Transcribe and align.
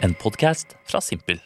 En 0.00 0.14
podkast 0.14 0.66
fra 0.86 1.00
Simpel. 1.00 1.40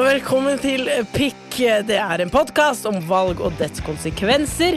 Velkommen 0.00 0.58
til 0.60 0.88
Pikk. 1.12 1.56
Det 1.88 1.96
er 2.00 2.22
en 2.24 2.32
podkast 2.32 2.84
om 2.88 2.98
valg 3.08 3.40
og 3.44 3.54
dets 3.60 3.80
konsekvenser. 3.84 4.76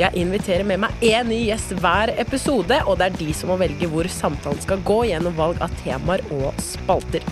Jeg 0.00 0.18
inviterer 0.18 0.66
med 0.66 0.82
meg 0.82 1.04
én 1.06 1.30
ny 1.30 1.38
gjest 1.48 1.74
hver 1.82 2.10
episode, 2.22 2.78
og 2.86 2.98
det 2.98 3.08
er 3.08 3.18
de 3.20 3.28
som 3.38 3.52
må 3.52 3.58
velge 3.60 3.90
hvor 3.90 4.08
samtalen 4.10 4.62
skal 4.62 4.82
gå 4.86 4.98
gjennom 5.12 5.36
valg 5.38 5.62
av 5.62 5.74
temaer 5.82 6.22
og 6.34 6.50
spalter. 6.62 7.26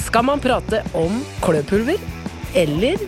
Skal 0.00 0.24
man 0.28 0.40
prate 0.44 0.80
om 0.96 1.20
kløpulver 1.44 2.00
eller 2.56 3.00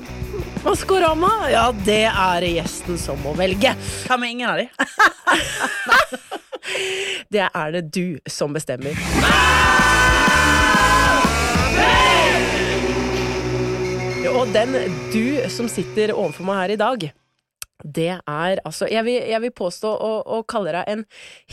Maskorama? 0.66 1.32
Ja, 1.52 1.70
det 1.86 2.04
er 2.10 2.48
gjesten 2.48 3.00
som 3.00 3.20
må 3.24 3.32
velge. 3.38 3.72
Hva 4.04 4.20
med 4.20 4.36
ingen 4.36 4.52
av 4.52 4.60
de? 4.60 4.68
Det 7.32 7.42
er 7.42 7.72
det 7.74 7.82
du 7.94 8.18
som 8.30 8.54
bestemmer. 8.54 8.94
Og 14.36 14.50
den 14.52 14.74
du 15.12 15.48
som 15.52 15.68
sitter 15.70 16.12
overfor 16.12 16.44
meg 16.46 16.58
her 16.60 16.74
i 16.74 16.80
dag, 16.80 17.06
det 17.84 18.08
er 18.16 18.60
altså 18.64 18.86
Jeg 18.88 19.04
vil, 19.04 19.16
jeg 19.28 19.40
vil 19.44 19.52
påstå 19.52 19.90
å, 19.90 20.10
å 20.24 20.38
kalle 20.48 20.72
deg 20.72 20.90
en 20.92 21.02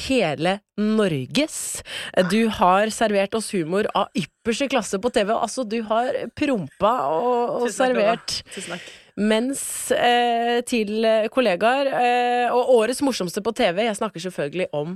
hele 0.06 0.54
Norges. 0.80 1.84
Du 2.32 2.48
har 2.60 2.92
servert 2.96 3.36
oss 3.36 3.52
humor 3.54 3.90
av 3.94 4.08
ypperste 4.18 4.70
klasse 4.72 5.00
på 5.04 5.12
TV. 5.14 5.34
Altså, 5.36 5.66
du 5.68 5.82
har 5.90 6.16
prompa 6.38 6.94
og, 7.12 7.34
og 7.34 7.66
Tusen 7.68 7.68
takk, 7.68 7.78
servert 7.78 8.38
Tusen 8.56 8.76
takk. 8.78 8.92
mens 9.20 9.64
eh, 9.98 10.62
til 10.68 11.04
kollegaer. 11.34 11.92
Eh, 11.92 12.56
og 12.56 12.72
årets 12.80 13.04
morsomste 13.04 13.44
på 13.44 13.56
TV. 13.60 13.84
Jeg 13.90 14.00
snakker 14.00 14.24
selvfølgelig 14.24 14.72
om 14.80 14.96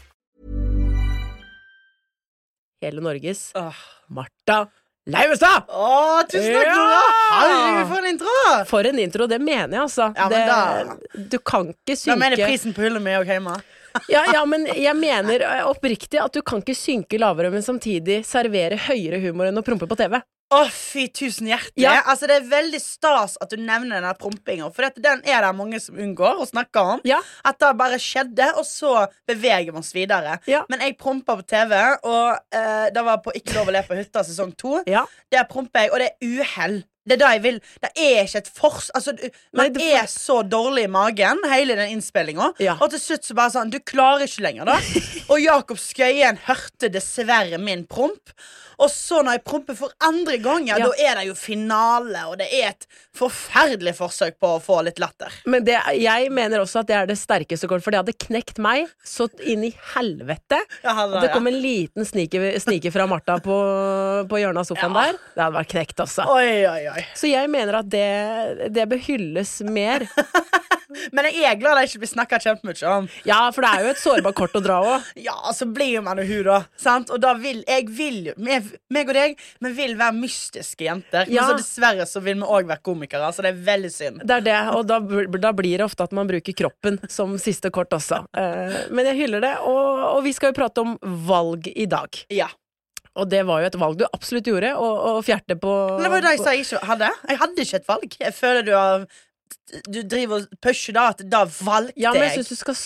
Hele 2.81 3.01
Norges 3.05 3.51
Martha 4.11 4.63
Leivestad! 5.09 5.63
Åh, 5.73 6.21
tusen 6.29 6.53
takk, 6.53 6.67
Ja! 6.69 6.97
Herregud, 7.33 7.87
for 7.89 7.97
en 8.03 8.09
intro! 8.11 8.33
For 8.69 8.85
en 8.91 8.99
intro, 9.01 9.25
det 9.31 9.39
mener 9.41 9.73
jeg, 9.73 9.81
altså. 9.87 10.11
Ja, 10.15 10.27
men 10.29 10.47
da- 10.47 10.83
det, 11.15 11.23
du 11.33 11.37
kan 11.41 11.71
ikke 11.73 11.95
Da 12.05 12.15
mener 12.21 12.37
synke 12.37 12.49
prisen 12.51 12.75
på 12.77 12.83
hullet 12.85 13.01
med 13.01 13.17
òg 13.23 13.31
hjemme. 13.33 13.55
ja, 14.13 14.21
ja, 14.33 14.43
men 14.45 14.67
jeg 14.77 14.93
mener 14.95 15.41
eh, 15.47 15.63
oppriktig 15.67 16.21
at 16.21 16.31
du 16.37 16.41
kan 16.45 16.61
ikke 16.61 16.77
synke 16.77 17.17
lavere, 17.19 17.49
men 17.51 17.65
samtidig 17.65 18.21
servere 18.29 18.77
høyere 18.85 19.19
humor 19.25 19.49
enn 19.49 19.57
å 19.57 19.65
prompe 19.65 19.89
på 19.89 19.97
TV. 19.99 20.19
Å, 20.51 20.65
fy 20.67 21.05
tusen 21.15 21.47
hjertelig. 21.47 21.85
Ja. 21.85 22.01
Altså, 22.11 22.27
det 22.27 22.41
er 22.41 22.47
veldig 22.51 22.79
stas 22.83 23.37
at 23.41 23.53
du 23.53 23.61
nevner 23.61 24.03
den 24.03 24.17
prompinga, 24.19 24.67
for 24.75 24.83
dette, 24.83 25.03
den 25.03 25.23
er 25.23 25.45
det 25.45 25.51
mange 25.55 25.79
som 25.79 25.95
unngår 25.95 26.41
å 26.43 26.47
snakke 26.49 26.83
om. 26.95 27.03
Ja. 27.07 27.21
At 27.47 27.61
det 27.63 27.71
bare 27.79 27.99
skjedde, 28.01 28.49
og 28.59 28.67
så 28.67 29.05
beveger 29.29 29.71
vi 29.71 29.79
oss 29.79 29.93
videre. 29.95 30.37
Ja. 30.51 30.65
Men 30.71 30.83
jeg 30.83 30.97
prompa 30.99 31.37
på 31.39 31.47
TV, 31.47 31.77
og 32.03 32.57
eh, 32.57 32.87
det 32.91 33.05
var 33.07 33.21
på 33.23 33.33
Ikke 33.37 33.55
lov 33.55 33.71
å 33.71 33.75
le 33.77 33.83
på 33.87 33.95
hytta 33.95 34.25
sesong 34.27 34.51
to. 34.59 34.81
Der 35.31 35.47
promper 35.49 35.87
jeg, 35.87 35.93
og 35.95 36.03
det 36.03 36.11
er 36.11 36.41
uhell. 36.41 36.81
Det 37.11 37.17
er 37.17 37.21
det 37.25 37.31
jeg 37.35 37.43
vil. 37.43 37.59
Det 37.83 37.91
er 37.91 38.23
ikke 38.23 38.41
et 38.45 38.51
fors... 38.55 38.87
Altså, 38.95 39.15
du, 39.17 39.25
man 39.57 39.75
Nei, 39.75 39.89
er 39.99 40.07
så 40.11 40.39
dårlig 40.47 40.87
i 40.87 40.91
magen, 40.91 41.43
hele 41.51 41.75
den 41.79 41.97
innspillinga. 41.97 42.53
Ja. 42.63 42.77
Og 42.79 42.93
til 42.95 43.03
slutt 43.03 43.27
så 43.27 43.35
bare 43.37 43.51
sånn 43.57 43.73
Du 43.73 43.79
klarer 43.83 44.23
ikke 44.29 44.45
lenger, 44.47 44.71
da. 44.71 44.79
Og 45.31 45.43
Jakob 45.43 45.79
Skøyen 45.81 46.39
hørte 46.47 46.91
dessverre 46.93 47.59
min 47.61 47.83
promp. 47.89 48.31
Og 48.81 48.89
så 48.89 49.19
når 49.21 49.35
jeg 49.37 49.43
promper 49.45 49.75
for 49.77 49.93
andre 50.01 50.39
ganger, 50.41 50.79
Ja. 50.79 50.87
da 50.89 51.05
er 51.05 51.19
det 51.19 51.27
jo 51.27 51.35
finale, 51.37 52.23
og 52.31 52.39
det 52.39 52.47
er 52.49 52.71
et 52.71 52.87
forferdelig 53.13 53.93
forsøk 53.99 54.39
på 54.41 54.55
å 54.55 54.61
få 54.63 54.79
litt 54.87 54.97
latter. 55.01 55.29
Men 55.45 55.65
det, 55.67 55.75
jeg 56.01 56.31
mener 56.33 56.63
også 56.63 56.81
at 56.81 56.89
det 56.89 56.95
er 56.97 57.09
det 57.11 57.17
sterkeste 57.21 57.69
kortet, 57.69 57.85
for 57.85 57.93
det 57.93 58.01
hadde 58.01 58.15
knekt 58.25 58.57
meg 58.63 58.89
så 59.05 59.27
inn 59.45 59.67
i 59.67 59.71
helvete. 59.93 60.57
Ja, 60.81 60.95
At 61.05 61.19
det 61.21 61.29
kom 61.35 61.45
en 61.51 61.59
liten 61.61 62.07
sniker, 62.09 62.47
snike 62.63 62.89
fra 62.95 63.05
Martha 63.11 63.37
på, 63.43 63.57
på 64.31 64.41
hjørnet 64.41 64.63
av 64.63 64.71
sofaen 64.71 64.97
der. 64.97 65.19
Det 65.35 65.45
hadde 65.45 65.59
vært 65.59 65.73
knekt, 65.75 66.01
altså. 66.07 66.25
Oi, 66.33 66.65
oi, 66.65 66.81
oi. 66.95 67.00
Så 67.17 67.31
jeg 67.31 67.51
mener 67.51 67.81
at 67.81 67.89
det, 67.91 68.71
det 68.75 68.87
bør 68.91 69.01
hylles 69.09 69.59
mer. 69.67 70.07
Men 71.15 71.27
jeg 71.31 71.45
er 71.47 71.59
glad 71.59 71.77
det 71.79 71.87
ikke 71.89 72.01
blir 72.03 72.11
snakka 72.11 72.39
kjempemye 72.43 72.91
om. 72.91 73.07
Ja, 73.27 73.39
for 73.55 73.63
det 73.65 73.71
er 73.71 73.85
jo 73.85 73.91
et 73.93 74.01
sårbart 74.01 74.37
kort 74.37 74.57
å 74.57 74.63
dra 74.63 74.79
òg. 74.83 75.09
Ja, 75.21 75.35
så 75.55 75.67
blir 75.69 76.01
man 76.03 76.19
jo 76.21 76.25
hun, 76.27 76.43
da. 76.47 76.57
Sant? 76.79 77.11
Og 77.13 77.21
da 77.21 77.33
vil 77.39 77.61
jeg 77.67 77.87
vil 77.93 78.31
jo 78.31 78.35
meg, 78.41 78.67
og 79.01 79.13
deg 79.15 79.37
Vi 79.61 79.71
vil 79.77 79.95
være 79.99 80.15
mystiske 80.17 80.85
jenter. 80.87 81.29
Ja. 81.31 81.45
Men 81.45 81.53
så 81.53 81.59
dessverre 81.61 82.07
så 82.09 82.23
vil 82.23 82.39
vi 82.41 82.47
òg 82.47 82.69
være 82.69 82.83
komikere, 82.85 83.31
så 83.35 83.45
det 83.45 83.53
er 83.53 83.61
veldig 83.67 83.91
synd. 83.93 84.23
Det 84.27 84.39
er 84.39 84.47
det, 84.47 84.57
og 84.75 84.87
da, 84.89 84.99
da 85.45 85.53
blir 85.55 85.81
det 85.81 85.87
ofte 85.87 86.07
at 86.07 86.15
man 86.15 86.29
bruker 86.29 86.57
kroppen 86.57 86.99
som 87.11 87.37
siste 87.41 87.71
kort 87.73 87.93
også. 87.95 88.23
Eh, 88.37 88.81
men 88.91 89.11
jeg 89.11 89.23
hyller 89.23 89.43
det, 89.43 89.53
og, 89.67 90.01
og 90.17 90.23
vi 90.25 90.33
skal 90.35 90.51
jo 90.51 90.59
prate 90.61 90.83
om 90.83 90.97
valg 91.27 91.69
i 91.71 91.87
dag. 91.89 92.23
Ja. 92.33 92.49
Og 93.19 93.27
det 93.27 93.41
var 93.47 93.59
jo 93.59 93.67
et 93.67 93.75
valg 93.81 93.97
du 93.99 94.05
absolutt 94.07 94.47
gjorde, 94.47 94.71
å 94.79 94.87
å 95.09 95.17
fjerte 95.25 95.57
på 95.59 95.71
Men 95.97 96.05
det 96.05 96.11
var 96.13 96.21
jo 96.21 96.25
det 96.27 96.31
jeg 96.37 96.43
sa 96.45 96.53
jeg 96.55 96.63
ikke 96.65 96.87
hadde. 96.93 97.09
Jeg 97.27 97.39
hadde 97.41 97.65
ikke 97.65 97.79
et 97.81 97.89
valg. 97.91 98.17
Jeg 98.23 98.35
føler 98.37 98.67
du 98.67 98.71
har 98.77 99.05
Du 99.91 99.99
driver 100.07 100.41
og 100.41 100.59
pusher 100.63 100.95
da 100.95 101.09
at 101.11 101.23
da 101.31 101.43
valgte 101.47 101.95
jeg. 101.95 102.03
Ja, 102.05 102.13
men 102.15 102.23
jeg 102.27 102.39
syns 102.39 102.51
du 102.51 102.59
skal 102.59 102.77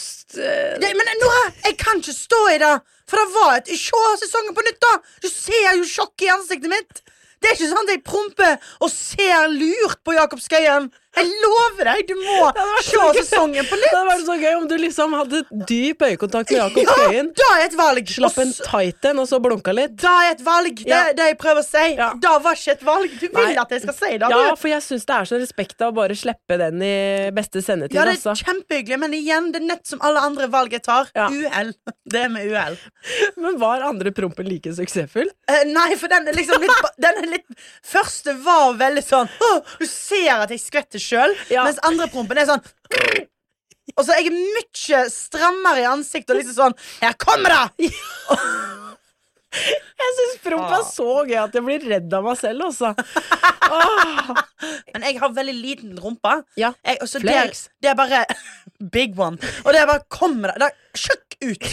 Det, 0.81 0.91
men 0.97 1.11
nå, 1.21 1.31
jeg 1.65 1.77
kan 1.81 2.01
ikke 2.01 2.13
stå 2.17 2.41
i 2.55 2.59
det! 2.61 2.73
For 3.09 3.21
det 3.21 3.27
var 3.35 3.51
et 3.59 3.69
Se 3.69 4.01
sesongen 4.21 4.57
på 4.57 4.65
nytt, 4.65 4.81
da! 4.81 4.95
Du 5.21 5.29
ser 5.29 5.77
jo 5.79 5.85
sjokk 5.89 6.25
i 6.25 6.31
ansiktet 6.33 6.73
mitt! 6.73 7.03
Det 7.41 7.51
er 7.51 7.57
ikke 7.57 7.69
sånn 7.69 7.85
at 7.85 7.91
jeg 7.93 8.03
promper 8.05 8.69
og 8.81 8.89
ser 8.89 9.49
lurt 9.53 9.99
på 10.05 10.15
Jakob 10.15 10.41
Skøyen. 10.41 10.87
Jeg 11.15 11.29
lover 11.43 11.87
deg, 11.87 12.01
du 12.09 12.15
må 12.19 12.49
se 12.83 12.99
sesongen 13.21 13.67
på 13.69 13.77
Det 13.77 13.81
nytt! 13.85 13.93
hadde 13.95 14.07
vært 14.09 14.25
så 14.27 14.35
gøy 14.41 14.55
om 14.59 14.65
du 14.67 14.75
liksom 14.81 15.13
hadde 15.15 15.41
dyp 15.69 16.03
øyekontakt 16.09 16.51
med 16.51 16.59
Jakob 16.59 16.81
Ja, 17.15 17.23
da 17.39 17.49
er 17.55 17.63
et 17.69 17.77
valg! 17.79 18.11
Slapp 18.15 18.39
en 18.43 18.51
tight 18.57 19.07
en, 19.11 19.21
og 19.23 19.29
så 19.29 19.39
blunka 19.43 19.73
litt. 19.75 19.95
Da 20.01 20.11
er 20.25 20.33
et 20.35 20.43
valg! 20.45 20.81
Det 20.83 20.91
er 20.97 21.13
det 21.17 21.29
jeg 21.31 21.37
prøver 21.41 21.63
å 21.63 21.67
si. 21.67 21.85
Ja. 21.95 22.09
Da 22.21 22.33
var 22.43 22.59
ikke 22.59 22.75
et 22.75 22.83
valg. 22.87 23.15
Du 23.21 23.25
vil 23.27 23.37
Nei. 23.39 23.55
at 23.63 23.71
jeg 23.75 23.83
skal 23.85 23.97
si 23.99 24.11
det, 24.21 24.31
Ja, 24.35 24.55
for 24.59 24.71
jeg 24.71 24.83
syns 24.85 25.07
det 25.07 25.15
er 25.21 25.29
så 25.31 25.39
respekt 25.41 25.81
av 25.85 25.93
å 25.93 25.97
bare 26.01 26.17
slippe 26.19 26.59
den 26.59 26.83
i 26.85 26.93
beste 27.35 27.63
sendetid, 27.63 27.95
Ja, 27.95 28.03
det 28.09 28.17
er 28.17 28.19
altså. 28.19 28.35
kjempehyggelig, 28.43 28.99
men 29.05 29.15
igjen, 29.17 29.51
det 29.55 29.61
er 29.63 29.67
nett 29.71 29.87
som 29.87 30.03
alle 30.05 30.23
andre 30.25 30.49
valg 30.51 30.75
jeg 30.75 30.83
tar. 30.85 31.09
Ja. 31.15 31.29
Uhell. 31.31 31.73
Det 32.05 32.19
er 32.21 32.29
med 32.29 32.45
uhell. 32.51 32.75
Men 33.41 33.55
var 33.59 33.81
andre 33.87 34.11
prompen 34.15 34.45
like 34.45 34.69
suksessfull? 34.77 35.31
Eh, 35.49 35.63
nei, 35.71 35.87
for 35.97 36.11
den 36.11 36.27
er 36.29 36.37
liksom 36.37 36.61
litt, 36.61 36.85
den 37.01 37.17
er 37.23 37.27
litt 37.31 37.47
Første 37.85 38.35
var 38.45 38.75
veldig 38.77 39.01
sånn 39.05 39.31
«Åh, 39.41 39.73
Du 39.81 39.85
ser 39.89 40.43
at 40.43 40.53
jeg 40.53 40.61
skvetter 40.61 41.01
sjøl, 41.05 41.35
Ja. 41.53 41.63
mens 41.67 41.79
andre 41.87 42.07
prompen 42.13 42.41
er 42.41 42.49
sånn 42.49 42.63
Og 43.95 44.03
så 44.03 44.11
er 44.15 44.23
jeg 44.25 44.33
mye 44.33 45.01
strammere 45.13 45.83
i 45.83 45.87
ansiktet 45.87 46.33
og 46.35 46.41
liksom 46.41 46.57
sånn 46.57 46.77
Her 47.03 47.13
kommer 47.21 47.53
det! 47.53 47.91
Jeg 49.55 50.15
syns 50.17 50.39
promp 50.43 50.65
er 50.67 50.81
Ah. 50.81 50.87
så 50.91 51.05
gøy 51.23 51.37
at 51.39 51.53
jeg 51.55 51.63
blir 51.63 51.83
redd 51.87 52.13
av 52.17 52.25
meg 52.25 52.35
selv, 52.35 52.65
altså. 52.65 52.89
Men 54.91 55.05
jeg 55.07 55.19
har 55.21 55.31
veldig 55.37 55.53
liten 55.55 55.93
rumpe. 56.03 56.33
Ja, 56.59 56.73
Jeg, 56.83 56.99
flex. 57.07 57.61
Det, 57.69 57.85
det 57.85 57.89
er 57.93 57.95
bare 57.95 58.25
Big 58.79 59.19
one. 59.19 59.37
Og 59.63 59.73
det 59.73 59.85
bare 59.87 60.03
kommer 60.11 60.53
det. 60.53 60.65
Det 60.65 60.99
sjøkk 61.05 61.37
ut. 61.45 61.67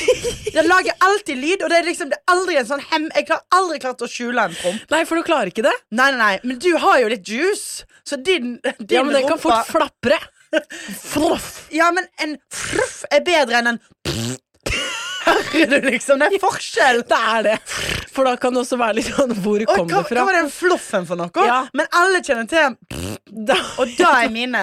Det 0.52 0.64
lager 0.66 0.98
alltid 1.06 1.38
lyd, 1.38 1.62
og 1.62 1.70
det 1.72 1.78
er 1.80 1.86
liksom 1.88 2.10
det 2.12 2.18
er 2.18 2.34
aldri 2.34 2.58
en 2.60 2.68
sånn 2.68 2.82
hem... 2.90 3.08
Jeg 3.16 3.28
har 3.30 3.42
aldri 3.56 3.78
klart 3.82 4.02
å 4.04 4.10
skjule 4.10 4.48
en 4.48 4.54
promp. 4.58 4.84
Nei, 4.92 5.02
for 5.08 5.18
du 5.20 5.26
klarer 5.26 5.52
ikke 5.52 5.64
det? 5.66 5.74
Nei, 5.94 6.10
nei, 6.12 6.18
nei, 6.20 6.34
men 6.44 6.60
du 6.62 6.70
har 6.82 7.00
jo 7.02 7.10
litt 7.12 7.28
juice, 7.28 7.86
så 8.06 8.18
din, 8.18 8.56
din 8.82 8.96
Ja, 8.98 9.04
men 9.06 9.14
den 9.16 9.28
kan 9.30 9.40
fort 9.42 9.70
flapre. 9.70 10.18
Fluff. 11.00 11.66
Ja, 11.72 11.90
men 11.94 12.08
en 12.20 12.36
fruff 12.52 13.02
er 13.10 13.22
bedre 13.24 13.62
enn 13.62 13.74
en 13.74 13.82
pff. 14.04 14.38
Hører 15.22 15.80
du 15.80 15.86
liksom? 15.92 16.18
Det 16.18 16.34
er 16.34 16.42
forskjell. 16.42 17.02
Det 17.12 17.18
er 17.18 17.42
det. 17.46 17.56
For 18.12 18.26
da 18.28 18.34
kan 18.40 18.52
det 18.52 18.62
også 18.64 18.76
være 18.80 18.98
litt 18.98 19.08
sånn 19.14 19.30
Hvor 19.40 19.62
Oi, 19.62 19.66
kom 19.68 19.86
hva, 19.88 20.02
det 20.02 20.08
fra? 20.10 20.18
hva 20.18 20.24
var 20.28 20.36
den 20.36 20.50
fluffen 20.52 21.06
for 21.08 21.16
noe? 21.20 21.46
Ja. 21.46 21.60
Men 21.76 21.88
alle 21.96 22.20
kjenner 22.24 22.48
til 22.50 22.74
pff, 22.90 23.11
Da, 23.30 23.54
og 23.78 23.88
da 23.96 24.08
er 24.24 24.32
mine. 24.34 24.60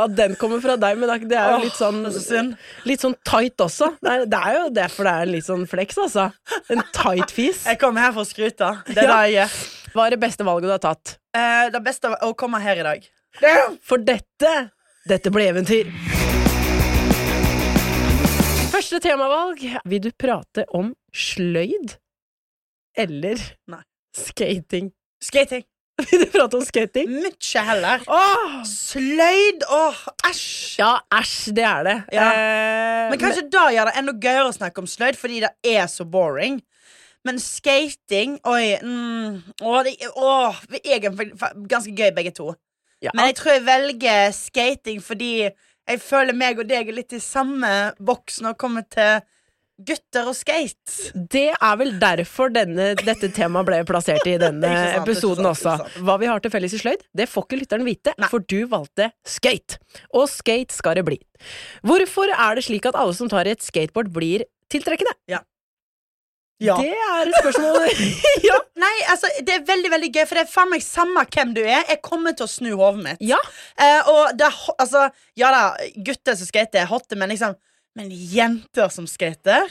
at 0.00 0.14
den 0.16 0.32
kommer 0.40 0.62
fra 0.64 0.78
deg, 0.80 0.96
men 0.98 1.10
det 1.28 1.36
er 1.38 1.52
jo 1.52 1.58
litt 1.66 1.76
sånn. 1.76 2.54
Litt 2.88 3.02
sånn 3.04 3.14
tight 3.28 3.60
også. 3.60 3.92
Det 4.00 4.14
er, 4.14 4.24
det 4.32 4.40
er 4.48 4.56
jo 4.56 4.62
derfor 4.74 5.06
det 5.06 5.12
er 5.12 5.26
en 5.28 5.32
litt 5.36 5.46
sånn 5.46 5.66
flex, 5.70 5.98
altså. 6.02 6.28
En 6.72 6.82
tight 6.96 7.30
fis. 7.34 7.64
Jeg 7.68 7.78
kommer 7.82 8.08
her 8.08 8.14
for 8.16 8.24
å 8.24 8.28
skryte. 8.28 8.70
Det 8.88 8.96
er 9.04 9.12
det 9.12 9.20
jeg 9.28 9.36
gjør. 9.36 9.58
Hva 9.94 10.06
er 10.08 10.16
det 10.16 10.20
beste 10.24 10.46
valget 10.48 10.68
du 10.68 10.74
har 10.74 10.82
tatt? 10.82 11.14
Eh, 11.36 11.68
det 11.74 11.82
beste 11.84 12.10
å 12.24 12.32
komme 12.38 12.60
her 12.64 12.80
i 12.80 12.86
dag. 12.88 13.06
For 13.86 14.00
dette 14.02 14.54
Dette 15.08 15.30
ble 15.32 15.46
eventyr. 15.52 15.88
Første 18.72 18.98
temavalg. 19.04 19.62
Vil 19.88 20.02
du 20.04 20.10
prate 20.20 20.64
om 20.76 20.90
sløyd? 21.14 21.96
Eller 22.98 23.40
Nei. 23.70 23.80
skating? 24.16 24.90
Skating. 25.22 25.64
Vil 26.08 26.22
du 26.22 26.26
prate 26.30 26.54
om 26.58 26.62
skating? 26.62 27.10
Mye 27.24 27.62
heller. 27.66 28.02
Åh! 28.06 28.58
Sløyd. 28.68 29.64
Åh, 29.74 30.02
æsj. 30.28 30.44
Ja, 30.78 30.92
æsj, 31.18 31.52
det 31.56 31.64
er 31.66 31.82
det. 31.88 31.96
Ja. 32.14 32.26
Eh, 32.30 33.10
Men 33.10 33.18
kanskje 33.22 33.46
da 33.50 33.64
gjør 33.74 33.90
det 33.90 33.96
enda 33.98 34.14
gøyere 34.22 34.48
å 34.52 34.54
snakke 34.54 34.84
om 34.84 34.88
sløyd, 34.90 35.18
fordi 35.18 35.40
det 35.42 35.50
er 35.66 35.88
så 35.90 36.06
boring. 36.06 36.60
Men 37.26 37.40
skating 37.42 38.36
Oi. 38.46 38.76
Mm, 38.78 39.40
å, 39.66 39.72
det, 39.84 39.96
å, 40.14 40.52
det 40.70 40.84
er 40.86 41.02
ganske 41.08 41.90
gøy, 41.90 42.12
begge 42.14 42.30
to. 42.36 42.52
ja. 43.02 43.10
Men 43.14 43.32
jeg 43.32 43.40
tror 43.40 43.52
jeg 43.56 43.64
velger 43.66 44.30
skating 44.36 45.02
fordi 45.04 45.32
jeg 45.48 46.00
føler 46.04 46.36
meg 46.36 46.58
og 46.62 46.68
deg 46.70 46.88
er 46.92 46.96
litt 47.00 47.14
i 47.16 47.20
samme 47.22 47.68
boks 47.98 48.38
når 48.44 48.54
det 48.54 48.60
kommer 48.62 48.86
til 48.92 49.18
gutter 49.78 50.28
og 50.30 50.36
skate. 50.36 51.12
Det 51.30 51.48
er 51.54 51.76
vel 51.80 51.94
derfor 52.00 52.50
denne, 52.54 52.92
dette 52.98 53.30
temaet 53.34 53.68
ble 53.68 53.80
plassert 53.88 54.26
i 54.26 54.36
denne 54.44 54.70
sant, 54.72 55.02
episoden 55.02 55.46
sant, 55.46 55.52
også. 55.54 56.02
Hva 56.06 56.18
vi 56.22 56.30
har 56.30 56.42
til 56.42 56.54
felles 56.54 56.74
i 56.74 56.80
sløyd, 56.82 57.04
det 57.16 57.28
får 57.30 57.46
ikke 57.46 57.60
lytteren 57.62 57.86
vite, 57.86 58.14
Nei. 58.18 58.30
for 58.32 58.44
du 58.44 58.60
valgte 58.70 59.10
skate. 59.28 59.78
Og 60.12 60.26
skate 60.32 60.74
skal 60.74 60.98
det 60.98 61.06
bli. 61.08 61.20
Hvorfor 61.86 62.32
er 62.34 62.58
det 62.58 62.66
slik 62.66 62.88
at 62.90 62.98
alle 62.98 63.14
som 63.16 63.30
tar 63.30 63.48
i 63.48 63.54
et 63.54 63.64
skateboard, 63.64 64.10
blir 64.14 64.46
tiltrekkende? 64.72 65.14
Ja. 65.30 65.44
Det 66.58 66.90
er 66.90 67.28
et 67.28 67.36
spørsmål. 67.38 67.84
ja. 68.48 68.56
Nei, 68.82 68.94
altså, 69.12 69.30
det 69.46 69.54
er 69.54 69.66
veldig 69.68 69.92
veldig 69.94 70.10
gøy, 70.10 70.24
for 70.26 70.38
det 70.40 70.42
er 70.42 70.50
faen 70.50 70.72
meg 70.72 70.82
samme 70.82 71.22
hvem 71.30 71.54
du 71.54 71.62
er. 71.62 71.84
Jeg 71.86 72.00
kommer 72.02 72.34
til 72.34 72.48
å 72.48 72.50
snu 72.50 72.72
hodet 72.72 73.04
mitt. 73.04 73.22
ja. 73.22 73.38
Eh, 73.78 74.10
og 74.10 74.34
det 74.34 74.48
altså 74.74 75.04
Ja 75.38 75.52
da, 75.54 75.62
gutter 76.02 76.34
som 76.34 76.48
skater, 76.50 76.82
er 76.82 76.90
hotte, 76.90 77.14
men 77.18 77.30
liksom 77.30 77.54
Men 77.98 78.10
jenter 78.14 78.88
som 78.94 79.06
skater 79.10 79.66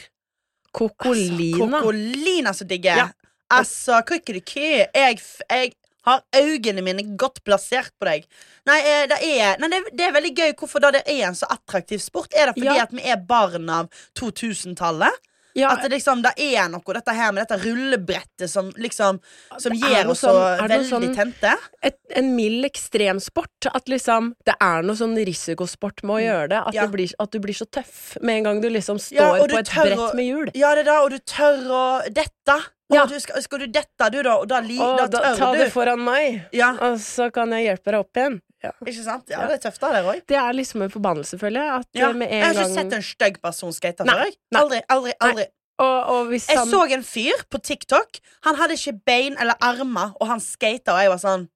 Kokolina. 0.76 1.80
Kokolina 1.80 2.54
så 2.54 2.68
digger. 2.68 2.98
Ja. 2.98 3.08
Altså, 3.56 4.02
kukkeliky. 4.06 4.84
Jeg, 4.94 5.20
jeg 5.50 5.72
har 6.08 6.22
øynene 6.36 6.84
mine 6.84 7.06
godt 7.20 7.40
plassert 7.48 7.94
på 8.00 8.08
deg. 8.10 8.28
Nei, 8.68 8.78
eh, 8.84 9.06
det 9.10 9.18
er, 9.24 9.56
nei 9.64 9.70
det, 9.72 9.80
det 9.98 10.06
er 10.08 10.14
veldig 10.16 10.34
gøy 10.38 10.54
hvorfor 10.60 10.84
da 10.84 10.92
det 10.98 11.02
er 11.08 11.24
en 11.30 11.38
så 11.40 11.48
attraktiv 11.52 12.04
sport. 12.04 12.36
Er 12.36 12.52
det 12.52 12.58
fordi 12.60 12.76
Ja. 12.76 12.84
at 12.84 12.94
vi 12.96 13.04
er 13.08 13.24
barn 13.28 13.70
av 13.74 13.90
2000-tallet? 14.20 15.24
Ja. 15.58 15.72
At 15.74 15.82
det 15.84 15.90
liksom, 15.96 16.22
det 16.24 16.34
er 16.38 16.70
noe 16.70 16.94
dette 16.96 17.14
her 17.18 17.32
med 17.34 17.44
dette 17.48 17.58
rullebrettet 17.64 18.50
som 18.52 18.70
liksom 18.78 19.20
Som 19.60 19.74
gjør 19.74 20.12
oss 20.14 20.22
så 20.24 20.32
sånn- 20.36 20.68
veldig 20.70 20.90
sånn- 20.92 21.16
tente. 21.18 21.54
et, 21.84 21.98
en 22.16 22.36
mild 22.36 22.66
ekstremsport. 22.70 23.68
At 23.74 23.90
liksom 23.90 24.34
det 24.46 24.56
er 24.62 24.84
noe 24.86 24.96
sånn 24.96 25.16
risikosport 25.18 26.04
med 26.04 26.16
å 26.16 26.22
gjøre 26.24 26.50
det. 26.50 26.62
At, 26.68 26.74
Ja. 26.74 26.86
det 26.88 26.92
blir, 26.92 27.14
at 27.20 27.32
du 27.32 27.40
blir 27.40 27.54
så 27.58 27.66
tøff 27.66 28.18
med 28.22 28.38
en 28.38 28.44
gang 28.44 28.62
du 28.62 28.70
liksom 28.70 28.98
står 29.00 29.16
Ja, 29.18 29.34
du 29.48 29.54
på 29.54 29.60
et 29.60 29.70
brett 29.74 29.98
å- 30.00 30.14
med 30.16 30.26
hjul. 30.26 30.52
Ja, 30.56 30.74
det 30.76 30.82
er 30.88 30.92
da, 30.92 31.02
og 31.04 31.10
du 31.12 31.20
tør 31.20 31.68
å 31.68 32.14
dette. 32.14 32.58
Ja. 32.90 33.06
Du 33.06 33.20
skal, 33.20 33.42
skal 33.44 33.60
du 33.60 33.68
dette, 33.68 34.10
du, 34.12 34.22
da? 34.24 34.38
Og 34.40 34.48
da, 34.48 34.62
li, 34.62 34.78
da 34.78 35.08
da, 35.08 35.20
tør 35.20 35.38
ta 35.38 35.52
du. 35.54 35.58
det 35.60 35.74
foran 35.74 36.00
meg, 36.00 36.46
Ja, 36.54 36.72
og 36.80 36.98
så 37.00 37.30
kan 37.34 37.50
jeg 37.52 37.66
hjelpe 37.68 37.92
deg 37.92 38.00
opp 38.00 38.14
igjen. 38.16 38.42
Ja. 38.64 38.72
ikke 38.86 39.04
sant? 39.06 39.28
Ja, 39.30 39.44
det 39.48 39.60
er 39.60 39.70
tøft, 39.70 39.80
da, 39.82 39.92
det 39.94 40.06
òg. 40.06 40.22
Det 40.28 40.38
er 40.42 40.54
liksom 40.58 40.82
en 40.82 40.90
forbannelse, 40.94 41.38
føler 41.40 41.62
jeg. 41.62 41.74
At 41.82 41.88
Ja. 41.94 42.12
med 42.14 42.28
en 42.32 42.34
Jeg 42.40 42.46
har 42.46 42.54
ikke 42.54 42.64
gang 42.64 42.74
sett 42.74 42.94
en 42.94 43.02
stygg 43.06 43.42
person 43.42 43.72
skate 43.74 44.06
før. 44.08 44.24
jeg. 44.26 44.34
Aldri, 44.56 44.82
aldri, 44.90 45.14
aldri. 45.22 45.46
og, 45.80 46.00
og 46.16 46.26
hvis 46.32 46.48
Jeg 46.50 46.58
han 46.58 46.68
så 46.72 46.82
en 46.92 47.04
fyr 47.04 47.44
på 47.52 47.62
TikTok. 47.62 48.18
Han 48.46 48.56
hadde 48.56 48.74
ikke 48.74 49.00
bein 49.06 49.38
eller 49.40 49.54
armer, 49.62 50.14
og 50.20 50.28
han 50.28 50.40
skata, 50.40 50.94
og 50.96 51.00
jeg 51.06 51.10
var 51.10 51.18
sånn 51.22 51.48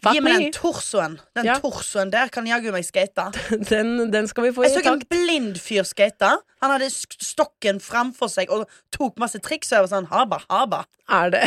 Fuck 0.00 0.14
Gi 0.14 0.20
meg 0.22 0.36
den 0.38 0.52
torsoen. 0.54 1.16
Den 1.34 1.44
Ja. 1.48 1.56
torsoen 1.58 2.10
der 2.12 2.28
kan 2.28 2.46
jaggu 2.46 2.70
meg 2.70 2.84
skate. 2.86 3.32
den, 3.70 4.12
den 4.12 4.28
skal 4.28 4.44
vi 4.44 4.52
få 4.54 4.62
Jeg 4.62 4.70
i 4.70 4.74
så 4.84 4.92
en 4.92 5.00
blind 5.10 5.56
fyr 5.58 5.82
skate. 5.82 6.28
Han 6.62 6.70
hadde 6.70 6.86
stokken 6.92 7.80
framfor 7.82 8.30
seg 8.30 8.48
og 8.48 8.68
tok 8.94 9.18
masse 9.18 9.40
triks, 9.42 9.72
og 9.72 9.80
jeg 9.80 9.88
var 9.88 9.90
sånn 9.96 10.06
Haba, 10.12 10.38
haba. 10.48 10.84
Er 11.10 11.30
det, 11.34 11.42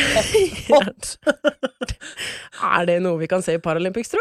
Hot. 0.68 1.16
er 2.76 2.86
det 2.90 3.02
noe 3.06 3.18
vi 3.22 3.28
kan 3.32 3.42
se 3.46 3.56
i 3.56 3.62
Paralympics, 3.64 4.12
tro? 4.12 4.20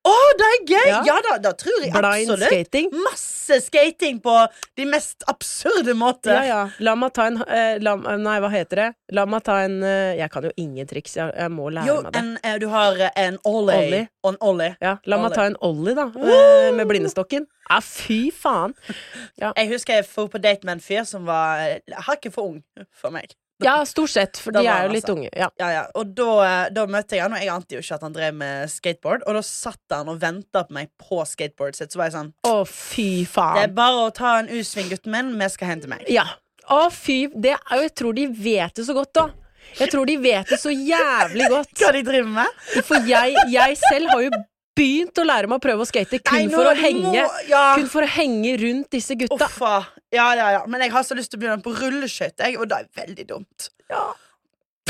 Å, 0.00 0.12
det 0.40 0.46
er 0.48 0.60
gøy! 0.64 0.86
Ja. 0.88 0.98
Ja, 1.04 1.14
da, 1.26 1.34
da 1.44 1.50
tror 1.60 1.82
jeg 1.84 1.90
Blind 1.92 2.30
absolutt. 2.32 2.46
skating? 2.48 2.86
Masse 3.04 3.58
skating 3.66 4.20
på 4.24 4.32
de 4.80 4.86
mest 4.88 5.26
absurde 5.28 5.92
måter. 5.98 6.32
Ja, 6.38 6.44
ja. 6.48 6.60
La 6.80 6.94
meg 6.96 7.12
ta 7.16 7.26
en 7.28 7.36
eh, 7.44 7.74
la, 7.84 7.92
Nei, 8.16 8.38
hva 8.40 8.48
heter 8.52 8.80
det? 8.80 8.86
La 9.12 9.26
meg 9.28 9.44
ta 9.44 9.58
en 9.66 9.76
eh, 9.84 10.14
Jeg 10.16 10.32
kan 10.32 10.46
jo 10.48 10.52
ingen 10.56 10.88
triks, 10.88 11.18
jeg, 11.18 11.34
jeg 11.36 11.52
må 11.52 11.68
lære 11.74 11.90
Jo, 11.90 11.98
meg 12.06 12.14
det. 12.16 12.22
en, 12.22 12.32
eh, 12.48 12.56
du 12.62 12.66
har 12.72 12.96
eh, 12.96 13.12
en 13.26 13.36
ollie. 13.44 13.76
Ollie. 13.76 14.08
Og 14.24 14.32
en 14.32 14.40
ollie. 14.52 14.70
Ja, 14.80 14.94
la 15.04 15.20
meg 15.20 15.36
ta 15.36 15.44
en 15.50 15.58
ollie, 15.68 15.94
da, 15.98 16.08
eh, 16.16 16.70
med 16.80 16.88
blindestokken. 16.88 17.44
Ja, 17.68 17.82
fy 17.84 18.22
faen. 18.34 18.72
Jeg 19.60 19.68
husker 19.70 20.00
jeg 20.00 20.08
dro 20.08 20.24
på 20.32 20.40
date 20.42 20.64
med 20.66 20.78
en 20.78 20.82
fyr 20.84 21.04
som 21.08 21.28
var 21.28 21.60
eh, 21.66 22.00
hakket 22.08 22.32
for 22.34 22.54
ung 22.54 22.62
for 22.96 23.12
meg. 23.14 23.36
Ja, 23.64 23.76
stort 23.88 24.12
sett, 24.12 24.40
for 24.40 24.54
de 24.56 24.62
er 24.64 24.86
jo 24.86 24.92
litt 24.94 25.04
altså. 25.04 25.16
unge. 25.16 25.30
Ja. 25.36 25.48
Ja, 25.60 25.70
ja. 25.74 25.82
Og 25.98 26.12
da, 26.16 26.28
eh, 26.46 26.68
da 26.76 26.86
møtte 26.90 27.18
jeg 27.18 27.24
han, 27.26 27.34
og 27.36 27.42
jeg 27.44 27.52
ante 27.54 27.76
jo 27.76 27.82
ikke 27.84 27.98
at 27.98 28.06
han 28.06 28.16
drev 28.16 28.38
med 28.40 28.72
skateboard. 28.72 29.26
Og 29.26 29.38
da 29.38 29.42
satt 29.46 29.96
han 29.96 30.12
og 30.12 30.20
venta 30.22 30.64
på 30.68 30.76
meg 30.76 30.92
på 31.00 31.20
skateboardet 31.28 31.80
sitt. 31.80 31.92
Så 31.92 32.00
var 32.00 32.10
jeg 32.10 32.16
sånn 32.18 32.32
Å, 32.48 32.54
fy 32.68 33.10
faen. 33.28 33.58
Det 33.58 33.66
er 33.68 33.76
bare 33.80 34.06
å 34.06 34.14
ta 34.14 34.38
en 34.42 34.50
U-sving, 34.52 34.90
gutten 34.92 35.14
min. 35.14 35.34
Vi 35.40 35.50
skal 35.52 35.74
hente 35.74 35.90
meg. 35.90 36.06
Ja. 36.10 36.26
Å, 36.70 36.84
fy 36.94 37.24
det 37.34 37.56
Jeg 37.56 37.94
tror 37.98 38.14
de 38.14 38.28
vet 38.30 38.76
det 38.78 38.86
så 38.86 38.94
godt, 38.96 39.12
da. 39.18 39.30
Jeg 39.78 39.92
tror 39.92 40.06
de 40.08 40.16
vet 40.18 40.48
det 40.50 40.58
så 40.60 40.72
jævlig 40.72 41.48
godt. 41.52 41.74
Hva 41.78 41.92
de 41.94 42.04
driver 42.06 42.30
med? 42.40 42.62
For 42.86 43.06
jeg, 43.06 43.36
jeg 43.52 43.76
selv 43.82 44.10
har 44.14 44.24
jo 44.24 44.30
begynt 44.78 45.18
å 45.18 45.26
lære 45.26 45.50
meg 45.50 45.60
å 45.60 45.64
prøve 45.64 45.84
å 45.84 45.88
skate 45.88 46.20
kun 46.22 46.36
Nei, 46.36 46.46
nå 46.50 46.56
for 46.58 46.70
å 46.70 46.74
henge 46.78 47.24
ja. 47.48 47.64
Kun 47.78 47.88
for 47.90 48.06
å 48.06 48.10
henge 48.10 48.56
rundt 48.60 48.90
disse 48.94 49.16
gutta. 49.18 49.48
Uffa. 49.48 49.76
Ja, 50.14 50.30
ja, 50.38 50.50
ja. 50.58 50.64
Men 50.70 50.84
jeg 50.86 50.94
har 50.94 51.06
så 51.06 51.16
lyst 51.18 51.32
til 51.32 51.40
å 51.40 51.44
begynne 51.44 51.64
på 51.64 51.74
rulleskøyter, 51.76 52.56
og 52.58 52.70
det 52.70 52.82
er 52.82 52.90
veldig 53.02 53.26
dumt. 53.30 53.70
Ja. 53.90 54.10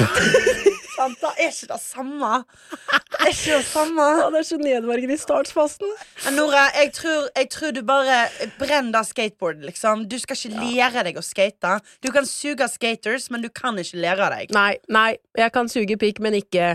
Sant? 1.00 1.16
da 1.22 1.30
er 1.38 1.48
ikke 1.48 1.68
det 1.70 1.78
samme. 1.80 2.30
Det 2.70 3.20
er 3.20 3.32
ikke 3.32 3.56
det 3.56 3.66
samme. 3.70 4.06
Ja, 4.20 4.28
det 4.32 4.40
er 4.42 4.46
så 4.50 4.58
nedverdigende 4.60 5.16
i 5.16 5.20
startfasen. 5.20 5.94
Men 6.26 6.36
Nora, 6.36 6.66
jeg 6.76 6.92
tror, 6.98 7.28
jeg 7.36 7.50
tror 7.54 7.74
du 7.76 7.82
bare 7.88 8.20
brenner 8.60 8.98
det 8.98 9.04
skateboardet, 9.08 9.66
liksom. 9.70 10.06
Du 10.10 10.18
skal 10.20 10.36
ikke 10.38 10.60
lære 10.60 11.06
deg 11.08 11.20
å 11.20 11.24
skate. 11.24 11.76
Du 12.04 12.10
kan 12.14 12.28
suge 12.28 12.68
skaters, 12.72 13.30
men 13.32 13.44
du 13.44 13.48
kan 13.48 13.78
ikke 13.80 14.02
lære 14.04 14.30
deg. 14.34 14.56
Nei, 14.56 14.72
nei, 14.92 15.10
jeg 15.40 15.54
kan 15.56 15.72
suge 15.72 15.96
pikk, 16.00 16.20
men 16.24 16.36
ikke 16.42 16.74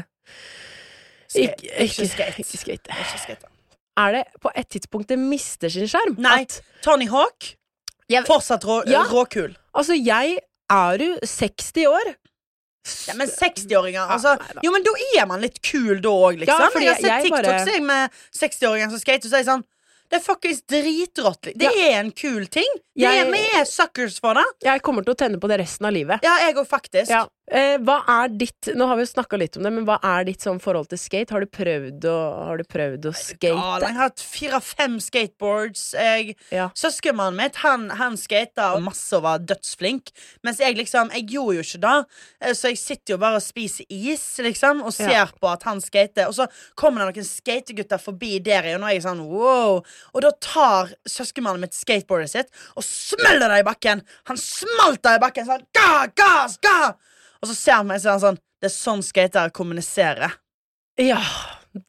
Skate. 1.27 1.63
Ikke, 1.63 1.83
Ikke 1.83 2.01
ikke, 2.03 2.09
skate. 2.11 2.37
ikke 2.39 2.57
skate. 2.57 2.89
Ikke 2.99 3.19
skate. 3.23 3.45
Er 3.97 4.11
det 4.11 4.23
på 4.41 4.51
et 4.55 4.67
tidspunkt 4.69 5.07
det 5.07 5.17
mister 5.19 5.69
sin 5.69 5.87
skjerm? 5.87 6.17
Nei. 6.19 6.41
At, 6.41 6.61
Tony 6.83 7.07
Hawk, 7.07 7.55
Jeg- 8.09 8.25
fortsatt 8.25 8.63
rå, 8.65 8.83
Ja. 8.87 9.03
råkul. 9.03 9.55
altså, 9.73 9.93
jeg 9.95 10.39
er 10.69 10.97
jo 10.97 11.17
60 11.23 11.85
år. 11.87 12.15
Ja, 13.07 13.13
men 13.15 13.27
60-åringer 13.27 14.07
altså. 14.13 14.37
Jo, 14.61 14.69
men 14.71 14.83
da 14.83 14.91
er 15.17 15.25
man 15.25 15.41
litt 15.41 15.59
kul 15.63 15.99
da 16.01 16.09
òg, 16.09 16.37
liksom. 16.37 16.59
Ja, 16.59 16.67
fordi 16.69 16.85
jeg 16.85 16.93
har 16.93 17.01
sett 17.01 17.23
TikToks 17.23 17.41
TikTok 17.41 17.65
bare- 17.65 17.73
jeg 17.73 17.81
med 17.83 18.11
60-åringer 18.31 18.89
som 18.91 18.99
skater, 18.99 19.25
og 19.25 19.31
så 19.31 19.33
er 19.33 19.41
jeg 19.43 19.47
sånn 19.47 19.63
Det 20.07 20.19
er 20.19 20.21
fuckings 20.33 20.61
dritrått. 20.69 21.41
Det 21.57 21.63
Ja. 21.63 21.71
er 21.71 21.99
en 21.99 22.11
kul 22.11 22.45
ting. 22.45 22.67
Det 22.95 23.09
vi 23.31 23.39
er 23.57 23.65
suckers 23.65 24.19
for 24.19 24.35
det. 24.35 24.43
Jeg 24.63 24.83
kommer 24.83 25.03
til 25.03 25.15
å 25.15 25.17
tenne 25.17 25.39
på 25.39 25.47
det 25.47 25.59
resten 25.61 25.87
av 25.87 25.93
livet. 25.93 26.19
Ja, 26.21 26.37
jeg 26.45 26.53
òg, 26.55 26.67
faktisk. 26.67 27.09
Ja. 27.09 27.25
Eh, 27.45 27.75
hva 27.85 27.99
er 28.09 28.31
ditt 28.41 28.71
Nå 28.73 28.87
har 28.89 28.97
vi 28.97 29.03
jo 29.03 29.09
snakka 29.11 29.37
litt 29.37 29.53
om 29.59 29.61
det, 29.61 29.69
men 29.75 29.83
hva 29.85 29.99
er 30.01 30.23
ditt 30.25 30.41
sånn 30.41 30.57
forhold 30.57 30.87
til 30.89 30.97
skate? 30.97 31.29
Har 31.29 31.43
du 31.43 31.45
prøvd 31.53 32.07
å, 32.09 32.13
har 32.47 32.57
du 32.57 32.63
prøvd 32.65 33.05
å 33.05 33.11
Ja, 33.13 33.19
skate? 33.19 33.51
jeg 33.83 33.93
har 33.93 33.99
hatt 33.99 34.23
fire-fem 34.25 34.95
skateboards. 34.99 35.83
Jeg, 35.93 36.35
Ja. 36.49 36.71
Søskenmannen 36.73 37.37
mitt 37.37 37.59
han, 37.61 37.89
han 37.99 38.17
skata 38.17 38.71
masse 38.81 39.13
og 39.13 39.21
var 39.27 39.39
dødsflink. 39.45 40.09
Mens 40.43 40.57
jeg 40.57 40.75
liksom 40.79 41.11
Jeg 41.13 41.27
gjorde 41.35 41.59
jo 41.59 41.61
ikke 41.67 41.81
det. 41.85 42.05
Eh, 42.41 42.53
Så 42.57 42.69
jeg 42.73 42.77
sitter 42.81 43.13
jo 43.13 43.17
bare 43.21 43.35
og 43.37 43.45
spiser 43.45 43.85
is 43.93 44.25
liksom 44.41 44.81
og 44.83 44.91
ser 44.93 45.11
Ja. 45.13 45.25
på 45.27 45.47
at 45.53 45.61
han 45.69 45.79
skater. 45.81 46.25
Og 46.27 46.33
så 46.33 46.47
kommer 46.75 47.05
det 47.05 47.15
noen 47.15 47.29
skategutter 47.29 47.99
forbi 48.01 48.39
der 48.41 48.63
igjen, 48.63 48.81
og 48.81 48.89
jeg 48.89 48.97
er 49.05 49.09
sånn 49.09 49.21
wow. 49.21 49.83
Og 50.15 50.21
da 50.21 50.31
tar 50.41 50.89
søskenmannen 51.07 51.61
mitt 51.61 51.73
skateboardet 51.77 52.29
sitt 52.33 52.49
og 52.75 52.81
smeller 52.83 53.49
det 53.53 53.59
i 53.61 53.69
bakken. 53.69 54.01
Han 54.25 54.37
smalt 54.37 55.03
det 55.03 55.17
i 55.19 55.19
bakken 55.19 55.45
sånn 55.45 55.65
ga, 55.71 56.07
ga, 56.15 56.47
ga! 56.59 56.95
Og 57.41 57.51
så 57.51 57.57
ser 57.57 57.81
han 57.81 57.91
meg 57.91 58.01
så 58.03 58.15
er 58.15 58.23
sånn 58.23 58.41
Det 58.61 58.71
er 58.71 58.75
sånn 58.75 59.03
skatere 59.05 59.53
kommuniserer. 59.53 60.39
Ja, 61.01 61.19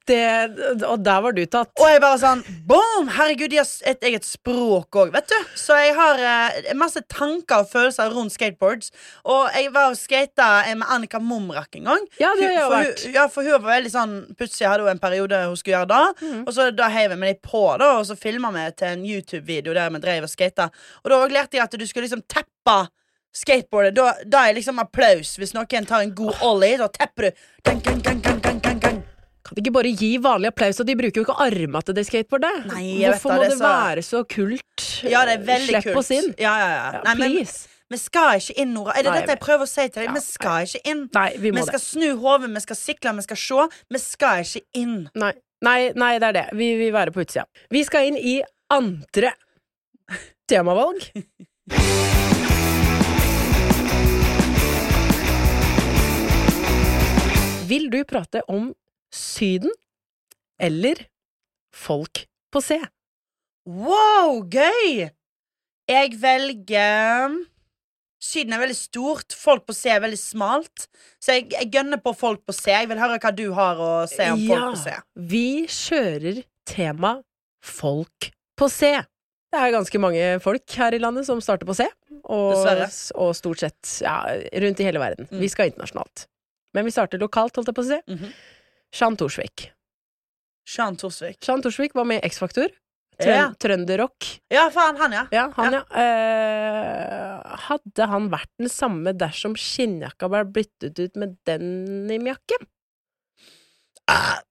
det, 0.06 0.82
og 0.82 1.02
der 1.06 1.20
var 1.22 1.34
du 1.34 1.44
tatt. 1.46 1.70
Og 1.78 1.86
jeg 1.86 2.00
bare 2.02 2.18
sånn 2.18 2.40
Boom! 2.66 3.10
Herregud, 3.14 3.52
de 3.52 3.60
har 3.60 3.68
et 3.86 4.02
eget 4.08 4.26
språk 4.26 4.98
òg, 4.98 5.12
vet 5.14 5.28
du. 5.30 5.36
Så 5.58 5.76
jeg 5.78 5.92
har 5.94 6.22
eh, 6.26 6.72
masse 6.78 7.02
tanker 7.12 7.62
og 7.62 7.70
følelser 7.70 8.10
rundt 8.14 8.34
skateboards. 8.34 8.90
Og 9.30 9.46
jeg 9.54 9.70
var 9.74 9.92
og 9.92 9.98
skata 10.00 10.48
med 10.72 10.90
Annika 10.90 11.20
Mumrak 11.22 11.78
en 11.78 11.86
gang. 11.92 12.10
Ja, 12.18 12.32
det 12.34 12.48
har 12.48 12.56
jeg 12.56 12.72
vært. 12.74 13.06
Hun, 13.06 13.14
ja, 13.14 13.28
for 13.30 13.46
hun 13.46 13.56
var 13.60 13.76
veldig 13.76 13.94
sånn 13.94 14.16
Plutselig 14.34 14.70
hadde 14.72 14.86
hun 14.88 14.94
en 14.96 15.02
periode 15.02 15.44
hun 15.44 15.56
skulle 15.60 15.78
gjøre 15.78 15.92
da. 15.92 16.02
Mm. 16.18 16.42
Og 16.42 16.52
så 16.56 16.68
da 16.74 16.90
heiv 16.90 17.14
jeg 17.14 17.22
meg 17.22 17.42
på, 17.46 17.64
da 17.78 17.94
og 18.00 18.06
så 18.10 18.18
filma 18.18 18.50
vi 18.56 18.66
til 18.74 18.90
en 18.90 19.06
YouTube-video 19.06 19.76
der 19.76 19.94
vi 19.94 20.02
drev 20.02 20.26
og 20.26 20.34
skata. 20.34 20.70
Og 21.04 21.12
da 21.14 21.22
lærte 21.30 21.60
jeg 21.60 21.66
at 21.68 21.78
du 21.78 21.86
skulle 21.86 22.08
liksom 22.08 22.26
teppe 22.26 22.80
skateboardet. 23.36 23.94
Da, 23.98 24.12
da 24.24 24.46
er 24.48 24.56
liksom 24.58 24.80
applaus. 24.82 25.34
Hvis 25.40 25.52
noen 25.56 25.86
tar 25.88 26.02
en 26.06 26.14
god 26.16 26.40
ollie, 26.46 26.76
da 26.80 26.88
tepper 26.88 27.28
du. 27.30 27.44
Gang, 27.68 27.80
gang, 27.84 28.00
gang, 28.06 28.20
gang, 28.24 28.40
gang, 28.40 28.60
gang, 28.64 28.80
gang. 28.80 29.02
Kan 29.46 29.54
de 29.54 29.62
ikke 29.62 29.74
bare 29.76 29.92
gi 29.94 30.10
vanlig 30.18 30.48
applaus? 30.50 30.80
Og 30.82 30.88
de 30.88 30.96
bruker 30.98 31.20
jo 31.20 31.26
ikke 31.28 31.36
arma 31.44 31.80
til 31.86 31.94
det 31.94 32.06
skateboardet. 32.08 32.64
Nei, 32.72 32.82
jeg 33.02 33.12
vet 33.12 33.20
Hvorfor 33.20 33.30
da, 33.30 33.36
må 33.36 33.42
det 33.44 33.50
det 33.52 33.58
så- 33.60 33.70
være 33.70 34.02
så 34.08 34.24
kult? 34.34 34.86
Ja, 35.06 35.24
det 35.28 35.34
er 35.40 35.44
veldig 35.52 35.68
Slepp 35.70 35.84
kult. 35.90 35.96
oss 36.02 36.10
inn. 36.16 36.34
Ja, 36.42 36.54
ja, 36.58 36.68
ja. 36.74 36.86
Ja, 36.96 37.00
Nei, 37.06 37.14
men, 37.20 37.46
vi 37.88 37.96
skal 38.02 38.40
ikke 38.40 38.56
inn, 38.58 38.72
Nora. 38.74 38.96
Er 38.98 39.02
det 39.06 39.12
Nei, 39.12 39.20
dette 39.20 39.36
jeg 39.36 39.40
prøver 39.44 39.62
å 39.62 39.68
si 39.70 39.84
til 39.86 40.00
deg? 40.02 40.08
Ja, 40.08 40.12
Vi 40.16 40.20
skal 40.24 40.64
ikke 40.66 40.80
inn. 40.90 41.04
Nei, 41.14 41.28
vi 41.38 41.52
må 41.54 41.62
skal 41.62 41.78
det. 41.78 41.86
snu 41.86 42.08
hodet, 42.18 42.50
vi 42.56 42.60
skal 42.64 42.76
sikle, 42.80 43.14
vi 43.14 43.22
skal 43.28 43.36
se. 43.36 43.68
Vi 43.94 43.98
skal 44.02 44.42
ikke 44.42 44.62
inn. 44.74 44.96
Nei, 45.14 45.32
nei, 45.62 45.92
nei, 45.94 46.18
det 46.18 46.26
er 46.32 46.32
det. 46.40 46.46
Vi 46.58 46.72
vil 46.82 46.90
være 46.92 47.12
på 47.14 47.22
utsida. 47.22 47.44
Vi 47.70 47.84
skal 47.86 48.08
inn 48.10 48.16
i 48.18 48.42
andre 48.74 49.30
temavalg. 50.50 51.06
Vil 57.76 57.90
du 57.92 57.98
prate 58.08 58.40
om 58.48 58.70
Syden 59.12 59.72
eller 60.56 61.02
folk 61.76 62.22
på 62.48 62.60
C? 62.64 62.78
Wow, 63.68 64.38
gøy! 64.48 65.10
Jeg 65.90 66.14
velger 66.22 67.34
Syden 68.22 68.54
er 68.56 68.62
veldig 68.62 68.78
stort, 68.78 69.34
folk 69.36 69.66
på 69.68 69.74
C 69.76 69.90
er 69.92 70.00
veldig 70.00 70.18
smalt. 70.18 70.86
Så 71.20 71.36
jeg, 71.36 71.50
jeg 71.52 71.68
gønner 71.74 72.00
på 72.00 72.14
folk 72.16 72.40
på 72.48 72.54
C. 72.56 72.70
Jeg 72.72 72.88
vil 72.88 73.02
høre 73.02 73.18
hva 73.20 73.32
du 73.36 73.44
har 73.58 73.82
å 73.82 73.90
si 74.08 74.24
om 74.24 74.40
folk 74.48 74.70
på 74.70 74.80
C. 74.86 74.94
vi 75.34 75.48
kjører 75.68 76.40
tema 76.70 77.12
folk 77.60 78.30
på 78.56 78.70
C. 78.72 78.94
Det 79.52 79.60
er 79.60 79.74
ganske 79.74 80.00
mange 80.00 80.30
folk 80.46 80.78
her 80.80 80.96
i 80.96 81.02
landet 81.02 81.28
som 81.28 81.44
starter 81.44 81.68
på 81.68 81.76
C, 81.76 81.90
og, 82.24 82.56
og 83.20 83.36
stort 83.36 83.66
sett 83.66 83.92
ja, 84.00 84.16
rundt 84.64 84.80
i 84.80 84.88
hele 84.88 85.02
verden. 85.02 85.28
Mm. 85.28 85.44
Vi 85.44 85.52
skal 85.52 85.74
internasjonalt. 85.74 86.24
Men 86.76 86.84
vi 86.88 86.92
starter 86.94 87.20
lokalt, 87.22 87.56
holdt 87.56 87.70
jeg 87.72 87.76
på 87.78 87.84
å 87.84 87.88
si. 87.88 87.98
Mhm. 88.12 88.32
Jean 88.96 89.16
Thorsvik. 89.18 89.70
Jean 90.66 90.96
Torsvik. 90.98 91.38
Jean 91.46 91.62
Thorsvik 91.64 91.94
var 91.96 92.04
med 92.08 92.20
i 92.22 92.26
X-Faktor. 92.28 92.68
Trøn 93.16 93.32
Ja. 93.32 93.44
Trønderrock. 93.62 94.26
ja, 94.52 94.66
faen, 94.74 94.96
han, 95.00 95.12
ja. 95.16 95.22
Ja, 95.32 95.44
han, 95.56 95.72
ja. 95.72 95.82
Eh, 96.02 97.56
hadde 97.68 98.08
han 98.10 98.26
vært 98.32 98.50
den 98.60 98.68
samme 98.68 99.14
dersom 99.16 99.54
skinnjakka 99.56 100.28
ble 100.28 100.42
byttet 100.58 100.98
ut 101.00 101.16
med 101.16 101.32
denimjakke? 101.48 102.58
Ah. 104.12 104.42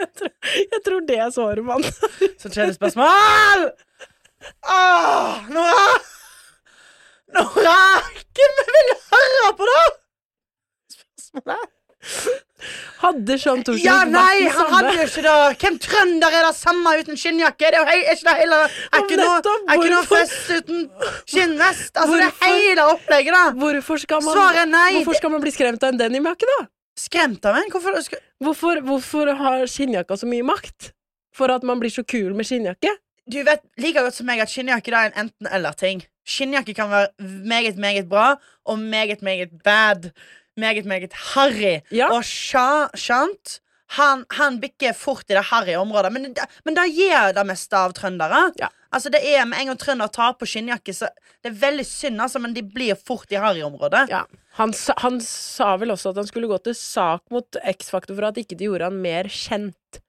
jeg, 0.00 0.08
tror, 0.18 0.32
jeg 0.72 0.82
tror 0.88 1.06
det 1.06 1.18
er 1.22 1.30
svaret, 1.36 1.64
mann. 1.64 1.86
Så 2.40 2.50
kjedelig 2.50 2.74
spørsmål! 2.80 3.68
Åh, 4.66 5.46
Nora! 5.54 5.86
Nora! 7.36 7.78
Hvem 8.34 8.58
vil 8.74 8.90
høre 9.12 9.52
på 9.60 9.70
det? 9.70 9.84
Spørsmålet? 10.98 11.70
Hadde 13.12 13.36
Jean 13.38 13.62
Thorsvik 13.66 13.84
Ja, 13.84 13.98
nei, 14.08 14.48
han 14.48 14.72
hadde 14.72 14.92
jo 14.96 15.06
ikke 15.06 15.24
det. 15.26 15.36
Hvem 15.62 15.78
trønder 15.86 16.36
er 16.38 16.46
det 16.48 16.52
samme 16.56 16.94
uten 17.02 17.20
skinnjakke? 17.20 17.70
Det 17.74 17.78
er 17.78 17.80
jo 17.80 17.86
er 17.92 18.14
ikke 18.16 18.28
det 18.28 18.36
hele 18.40 18.60
Er 18.64 19.04
ikke 19.04 19.18
noe, 19.20 19.56
er 19.68 19.74
ikke 19.76 19.92
noe 19.92 20.06
fest 20.08 20.52
uten 20.56 20.84
skinnvest? 21.28 21.92
Altså, 21.96 22.18
det 22.18 22.28
er 22.30 22.56
hele 22.56 22.88
opplegget, 22.94 23.36
da. 23.36 23.44
Hvorfor 23.62 24.00
skal 24.00 24.24
man, 24.24 24.36
Svaret 24.38 24.72
nei. 24.72 24.88
hvorfor 24.98 25.20
skal 25.20 25.34
man 25.36 25.44
bli 25.44 25.52
skremt 25.54 25.84
av 25.84 25.92
en 25.92 26.00
denimjakke, 26.00 26.48
da? 26.56 26.66
Skremt 26.98 27.44
av 27.48 27.60
en? 27.60 27.70
Hvorfor 27.72 28.00
skal 28.04 28.24
Hvorfor, 28.42 28.80
hvorfor 28.82 29.30
har 29.38 29.68
skinnjakka 29.70 30.16
så 30.18 30.26
mye 30.26 30.42
makt? 30.46 30.90
For 31.36 31.52
at 31.52 31.62
man 31.64 31.78
blir 31.80 31.92
så 31.94 32.02
kul 32.04 32.34
med 32.34 32.48
skinnjakke? 32.48 32.90
Du 33.30 33.38
vet 33.46 33.62
like 33.78 34.00
godt 34.02 34.16
som 34.16 34.26
meg 34.26 34.42
at 34.42 34.50
skinnjakke 34.50 34.90
er 34.90 35.12
en 35.12 35.28
enten-eller-ting. 35.28 36.02
Skinnjakke 36.26 36.74
kan 36.74 36.90
være 36.90 37.08
meget, 37.46 37.78
meget 37.78 38.08
bra 38.10 38.34
og 38.66 38.78
meget, 38.82 39.22
meget 39.22 39.54
bad. 39.62 40.10
Meget, 40.60 40.84
meget 40.84 41.12
harry. 41.32 41.80
Ja. 41.90 42.10
Og 42.12 42.22
sjant 42.24 43.58
han, 43.96 44.22
han 44.38 44.54
bikker 44.60 44.94
fort 44.96 45.28
i 45.28 45.34
det 45.36 45.42
harry 45.50 45.74
området, 45.76 46.12
men, 46.14 46.30
men 46.64 46.76
det 46.78 46.86
gjør 46.96 47.34
det 47.36 47.42
meste 47.48 47.76
av 47.76 47.92
trøndere. 47.92 48.46
Ja. 48.60 48.70
Altså 48.92 49.10
det 49.12 49.20
er 49.24 49.44
Med 49.48 49.60
en 49.60 49.70
gang 49.72 49.80
trønder 49.80 50.08
tar 50.12 50.32
på 50.40 50.48
skinnjakke, 50.48 50.94
så 50.96 51.08
det 51.44 51.50
er 51.50 51.58
veldig 51.60 51.84
synd, 51.88 52.20
altså, 52.24 52.40
men 52.40 52.54
de 52.56 52.62
blir 52.64 52.96
fort 52.96 53.28
i 53.32 53.40
harry-området. 53.40 54.06
Ja. 54.12 54.22
Han, 54.56 54.72
han 55.00 55.20
sa 55.24 55.74
vel 55.80 55.92
også 55.92 56.12
at 56.12 56.20
han 56.22 56.28
skulle 56.28 56.48
gå 56.48 56.58
til 56.64 56.76
sak 56.76 57.22
mot 57.32 57.56
X-Faktor 57.72 58.16
for 58.16 58.28
at 58.30 58.40
ikke 58.40 58.56
de 58.60 58.68
gjorde 58.70 58.88
han 58.88 58.96
mer 59.04 59.28
kjent. 59.32 60.00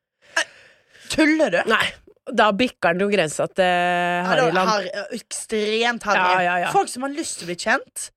Tuller 1.11 1.51
du? 1.53 1.59
Nei, 1.69 1.85
da 2.31 2.49
bikker 2.55 2.93
han 2.93 3.03
jo 3.03 3.09
grensa 3.11 3.47
til 3.51 3.67
Ja, 3.67 4.23
Harryland. 4.31 4.69
harry, 4.69 4.91
ekstremt 5.19 6.07
harry. 6.07 6.19
Ja, 6.23 6.41
ja, 6.47 6.55
ja. 6.65 6.71
Folk 6.75 6.91
som 6.91 7.03
har 7.07 7.11
lyst 7.15 7.39
til 7.39 7.47
å 7.47 7.51
bli 7.51 7.59
kjent. 7.67 8.09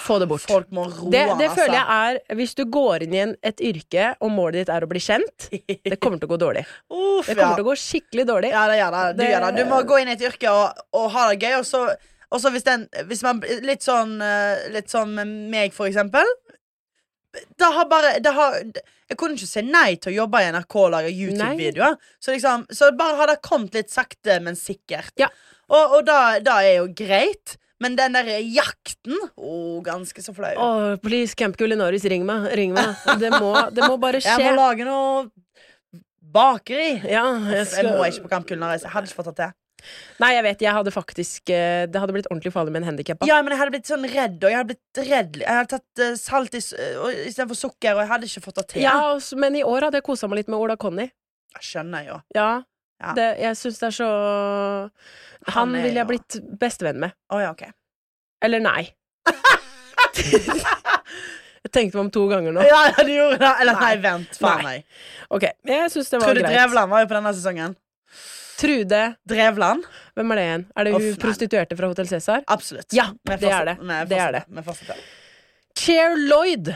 Få 0.00 0.18
det 0.18 0.26
bort. 0.30 0.42
Folk 0.48 0.70
må 0.74 0.86
roe 0.88 1.10
Det, 1.12 1.22
det 1.38 1.48
føler 1.54 1.76
jeg 1.76 1.96
er 1.96 2.36
Hvis 2.38 2.54
du 2.58 2.64
går 2.72 3.04
inn 3.06 3.14
i 3.14 3.22
en, 3.24 3.34
et 3.46 3.60
yrke, 3.64 4.12
og 4.24 4.32
målet 4.34 4.62
ditt 4.62 4.72
er 4.72 4.86
å 4.86 4.90
bli 4.90 5.02
kjent, 5.04 5.48
det 5.50 5.98
kommer 6.00 6.20
til 6.20 6.30
å 6.30 6.32
gå 6.32 6.38
dårlig. 6.40 6.64
Uff, 6.88 7.26
Det 7.28 7.34
kommer 7.34 7.50
ja. 7.52 7.56
til 7.58 7.66
å 7.66 7.68
gå 7.70 7.76
skikkelig 7.84 8.26
dårlig. 8.30 8.52
Ja, 8.54 8.66
det 8.70 8.78
gjør 8.80 8.96
det. 8.96 9.02
Du, 9.18 9.24
gjør 9.28 9.46
det. 9.46 9.50
du 9.58 9.70
må 9.70 9.82
gå 9.88 10.00
inn 10.02 10.12
i 10.12 10.16
et 10.16 10.24
yrke 10.30 10.54
og, 10.54 10.80
og 10.96 11.10
ha 11.16 11.26
det 11.30 11.40
gøy, 11.44 11.58
og 11.60 11.66
så, 11.68 11.82
og 12.30 12.42
så 12.42 12.54
hvis, 12.54 12.66
den, 12.66 12.86
hvis 13.10 13.24
man 13.26 13.42
Litt 13.66 13.84
sånn 13.86 14.16
eh, 14.24 14.66
Litt 14.74 14.92
sånn 14.92 15.14
med 15.18 15.36
meg, 15.52 15.76
for 15.76 15.90
eksempel. 15.90 16.26
Det 17.30 17.70
har 17.76 17.86
bare 17.90 18.16
det 18.18 18.32
har, 18.34 18.58
Jeg 19.10 19.18
kunne 19.18 19.38
ikke 19.38 19.50
si 19.52 19.62
nei 19.66 19.94
til 20.00 20.14
å 20.14 20.18
jobbe 20.24 20.42
i 20.42 20.50
NRK 20.50 20.76
og 20.82 20.92
lage 20.96 21.14
YouTube-videoer. 21.14 21.96
Så 22.18 22.34
liksom 22.34 22.66
Så 22.74 22.90
bare 22.98 23.20
har 23.20 23.34
det 23.34 23.40
kommet 23.46 23.76
litt 23.78 23.92
sakte, 23.92 24.40
men 24.42 24.58
sikkert. 24.58 25.14
Ja. 25.20 25.30
Og, 25.70 26.00
og 26.00 26.06
da, 26.08 26.40
da 26.42 26.60
er 26.66 26.80
jo 26.80 26.88
greit. 26.96 27.59
Men 27.80 27.96
den 27.96 28.16
der 28.16 28.28
jakten 28.44 29.16
Å, 29.16 29.52
ganske 29.84 30.22
så 30.24 30.34
flau. 30.36 30.52
Åh, 30.52 30.96
please, 31.00 31.36
Camp 31.38 31.56
Culinaris, 31.56 32.04
ring 32.12 32.26
meg. 32.28 32.50
Ring 32.58 32.74
meg. 32.76 32.92
Det 33.20 33.32
må, 33.40 33.54
det 33.72 33.86
må 33.88 33.96
bare 34.00 34.20
Jeg 34.26 34.42
må 34.44 34.52
lage 34.58 34.84
noe 34.88 35.30
bakeri. 36.20 37.00
Ja, 37.08 37.24
jeg 37.50 37.66
Jeg 37.78 37.88
må 37.88 38.04
ikke 38.06 38.26
på 38.28 38.34
Camp 38.34 38.48
Culinaris. 38.50 38.84
Jeg 38.84 38.92
hadde 38.92 39.10
ikke 39.10 39.22
fått 39.22 39.32
det 39.32 39.38
til. 39.40 39.56
Nei, 40.20 40.34
jeg 40.36 40.44
vet, 40.44 40.62
jeg 40.66 40.76
hadde 40.76 40.92
faktisk 40.92 41.50
eh, 41.54 41.86
Det 41.88 42.00
hadde 42.02 42.12
blitt 42.12 42.26
ordentlig 42.28 42.52
farlig 42.52 42.74
med 42.74 42.82
en 42.82 42.90
handikappa. 42.90 43.24
Ja, 43.28 43.38
men 43.40 43.54
jeg 43.54 43.62
hadde 43.62 43.72
blitt 43.72 43.88
sånn 43.88 44.04
redd, 44.04 44.36
og 44.42 44.52
jeg 44.52 44.58
hadde 44.58 44.74
blitt 44.74 45.00
redd 45.08 45.38
Jeg 45.40 45.56
hadde 45.56 45.78
tatt 45.78 46.02
uh, 46.04 46.10
salt 46.20 46.56
istedenfor 46.58 47.56
sukker, 47.56 47.94
og 47.94 48.02
jeg 48.04 48.10
hadde 48.12 48.28
ikke 48.28 48.44
fått 48.44 48.60
det 48.60 48.66
til. 48.74 48.84
Ja, 48.84 48.98
men 49.40 49.56
i 49.56 49.64
år 49.64 49.88
hadde 49.88 50.02
jeg 50.02 50.06
kosa 50.10 50.28
meg 50.28 50.42
litt 50.42 50.52
med 50.52 50.60
Ola 50.60 50.76
Conny. 50.80 51.08
Jeg 51.56 51.66
skjønner 51.66 52.04
jo. 52.06 52.20
Ja, 52.36 52.50
Ja. 53.00 53.12
Det, 53.16 53.26
jeg 53.40 53.56
syns 53.56 53.78
det 53.80 53.86
er 53.88 53.94
så 53.96 54.08
Han, 55.48 55.54
Han 55.56 55.72
ville 55.72 55.94
jeg 55.94 56.02
jo- 56.04 56.08
blitt 56.10 56.36
bestevenn 56.60 56.98
med. 57.00 57.14
Å 57.32 57.38
ja, 57.40 57.50
ok. 57.54 57.62
Eller 58.44 58.60
nei. 58.60 58.82
jeg 61.64 61.72
tenkte 61.72 61.96
meg 61.98 62.02
om 62.06 62.10
to 62.12 62.26
ganger 62.30 62.52
nå. 62.56 62.64
Ja, 62.66 62.80
ja, 62.90 63.04
du 63.04 63.12
gjorde 63.12 63.38
det. 63.40 63.52
Eller 63.62 63.78
nei, 63.78 63.92
Nei. 63.94 64.02
vent. 64.04 64.36
Faen 64.40 64.64
Nei. 64.66 64.76
Ok, 65.32 65.46
jeg 65.68 65.92
syns 65.94 66.12
det 66.12 66.20
var 66.20 66.28
Trude 66.32 66.42
greit. 66.44 66.52
Drevland 66.56 66.92
var 66.94 67.04
jo 67.04 67.10
på 67.10 67.16
denne 67.18 67.32
sesongen. 67.36 67.76
Trude, 68.60 69.00
Drevland? 69.24 69.86
hvem 70.18 70.32
er 70.34 70.36
det 70.36 70.44
igjen? 70.44 70.64
Er 70.76 70.84
det 70.84 70.92
hun 70.92 71.04
nei. 71.06 71.16
prostituerte 71.22 71.76
fra 71.78 71.88
Hotell 71.88 72.08
Cæsar? 72.10 72.42
Absolutt. 72.52 72.92
Ja, 72.92 73.06
det 73.24 73.40
er 73.48 73.70
det. 73.70 73.76
Med 73.80 74.10
Det 74.10 74.18
er 74.20 74.32
det. 74.36 74.42
vi 74.52 74.64
fortsetter. 74.66 75.00
Cher 75.80 76.16
Lloyd. 76.18 76.68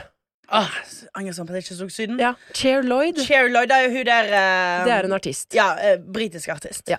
Åh, 0.53 0.71
Angrer 1.15 1.35
sånn 1.37 1.47
på 1.49 1.55
at 1.55 1.61
jeg 1.63 1.67
ikke 1.69 1.79
så 1.79 1.89
Syden. 1.95 2.21
Ja, 2.21 2.35
Cher 2.53 2.85
Lloyd. 2.85 3.21
Cher 3.25 3.49
Lloyd 3.53 3.73
er 3.73 3.87
jo 3.87 3.95
hun 3.97 4.07
der 4.09 4.31
eh, 4.31 4.85
Det 4.85 4.95
er 4.99 5.09
en 5.09 5.17
artist. 5.17 5.49
Ja, 5.57 5.71
eh, 5.81 5.97
britisk 5.99 6.53
artist. 6.53 6.85
Ja. 6.91 6.99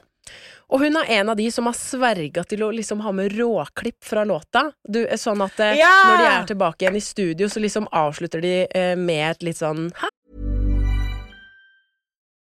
Og 0.74 0.82
hun 0.82 0.98
er 0.98 1.12
en 1.20 1.30
av 1.30 1.38
de 1.38 1.46
som 1.54 1.68
har 1.70 1.76
sverga 1.78 2.42
til 2.50 2.64
å 2.66 2.72
liksom 2.74 3.04
ha 3.06 3.12
med 3.14 3.36
råklipp 3.38 4.02
fra 4.04 4.24
låta. 4.26 4.72
Du, 4.82 5.04
sånn 5.22 5.44
at 5.46 5.60
eh, 5.62 5.76
Ja! 5.78 5.94
når 6.10 6.18
de 6.24 6.30
er 6.32 6.48
tilbake 6.54 6.86
igjen 6.86 6.98
i 6.98 7.04
studio, 7.06 7.50
så 7.52 7.62
liksom 7.62 7.86
avslutter 7.94 8.42
de 8.42 8.56
eh, 8.66 8.96
med 8.98 9.28
et 9.36 9.46
litt 9.52 9.62
sånn 9.62 9.92
Hæ? 10.00 10.10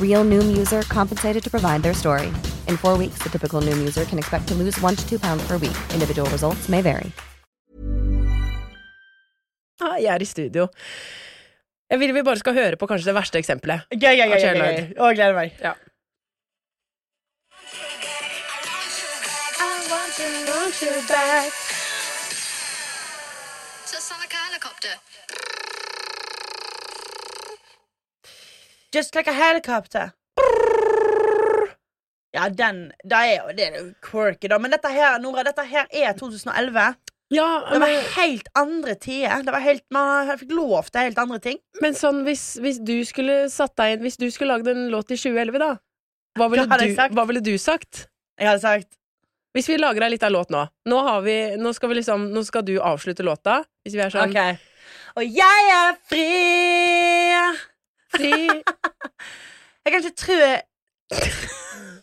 Real 0.00 0.24
Noom 0.24 0.56
user 0.58 0.82
compensated 0.82 1.42
to 1.42 1.50
provide 1.50 1.82
their 1.82 1.94
story. 1.94 2.26
In 2.68 2.76
four 2.76 2.98
weeks, 2.98 3.22
the 3.22 3.30
typical 3.30 3.62
Noom 3.62 3.78
user 3.78 4.04
can 4.04 4.18
expect 4.18 4.48
to 4.48 4.54
lose 4.54 4.78
one 4.80 4.96
to 4.96 5.08
two 5.08 5.18
pounds 5.18 5.42
per 5.46 5.56
week. 5.56 5.76
Individual 5.94 6.28
results 6.30 6.68
may 6.68 6.82
vary. 6.82 7.12
Ah, 9.80 9.96
jeg 9.96 10.12
er 10.14 10.20
i 10.20 10.24
studio. 10.28 10.66
Jeg 11.90 11.98
vil 12.00 12.12
vi 12.14 12.22
bare 12.22 12.36
skal 12.38 12.54
høre 12.54 12.76
på 12.76 12.86
kanskje 12.86 13.08
det 13.10 13.14
verste 13.16 13.40
eksempelet. 13.40 13.86
Gøy, 13.90 14.12
gøy, 14.12 14.16
gøy. 14.16 14.24
Av 14.26 14.34
gøy, 14.34 14.40
Cher 14.40 14.54
gøy. 14.54 14.60
Lloyd. 14.60 14.92
Å, 15.00 15.14
gleder 15.16 15.34
meg. 15.34 15.56
Ja. 15.64 15.74
Just 23.90 24.12
like 24.12 24.34
a 24.34 24.42
helicopter. 24.46 25.49
Just 28.94 29.14
like 29.14 29.30
a 29.30 29.32
helicopter. 29.32 30.10
Ja, 32.32 32.48
den 32.48 32.92
Det 33.02 33.18
er 33.18 33.30
jo 33.36 33.54
det 33.56 33.66
er 33.66 33.94
quirky, 34.02 34.48
da. 34.50 34.58
Men 34.58 34.70
dette 34.74 34.90
her, 34.90 35.18
Nora, 35.22 35.42
dette 35.46 35.64
her 35.66 35.86
er 35.90 36.12
2011. 36.18 36.94
Ja, 37.30 37.46
Det 37.70 37.78
var 37.78 37.92
helt 38.16 38.48
andre 38.58 38.94
tider. 38.98 39.42
Det 39.46 39.52
var 39.54 39.62
helt, 39.62 39.84
Man 39.90 40.30
fikk 40.38 40.50
lov 40.54 40.90
til 40.90 41.00
helt 41.00 41.18
andre 41.18 41.38
ting. 41.38 41.58
men 41.80 41.94
sånn 41.94 42.24
hvis, 42.26 42.56
hvis 42.58 42.78
du 42.82 43.04
skulle 43.06 43.48
satt 43.50 43.76
deg 43.76 43.92
inn 43.96 44.02
Hvis 44.02 44.16
du 44.18 44.30
skulle 44.30 44.56
lagd 44.56 44.66
en 44.68 44.88
låt 44.90 45.10
i 45.10 45.16
2011, 45.16 45.58
da? 45.58 45.76
Hva 46.38 46.48
ville, 46.50 46.66
Hva 46.66 46.78
du, 46.78 47.14
hva 47.14 47.26
ville 47.26 47.40
du 47.42 47.54
sagt? 47.58 48.08
Jeg 48.38 48.48
hadde 48.48 48.60
sagt 48.62 48.88
Hvis 49.54 49.68
vi 49.70 49.78
lager 49.78 50.02
ei 50.02 50.10
lita 50.10 50.28
låt 50.30 50.50
nå 50.50 50.64
Nå, 50.90 50.98
har 51.06 51.22
vi, 51.22 51.36
nå, 51.56 51.72
skal 51.74 51.88
vi 51.90 52.00
liksom, 52.00 52.30
nå 52.34 52.42
skal 52.46 52.66
du 52.66 52.78
avslutte 52.80 53.22
låta. 53.26 53.62
Hvis 53.86 53.94
vi 53.94 54.02
er 54.02 54.10
sånn 54.10 54.30
okay. 54.30 54.58
Og 55.18 55.22
jeg 55.26 55.70
er 55.74 55.96
fri. 56.06 57.69
Fri 58.14 58.30
Jeg 59.84 59.92
kan 59.92 60.04
ikke 60.04 60.16
tro 60.16 60.34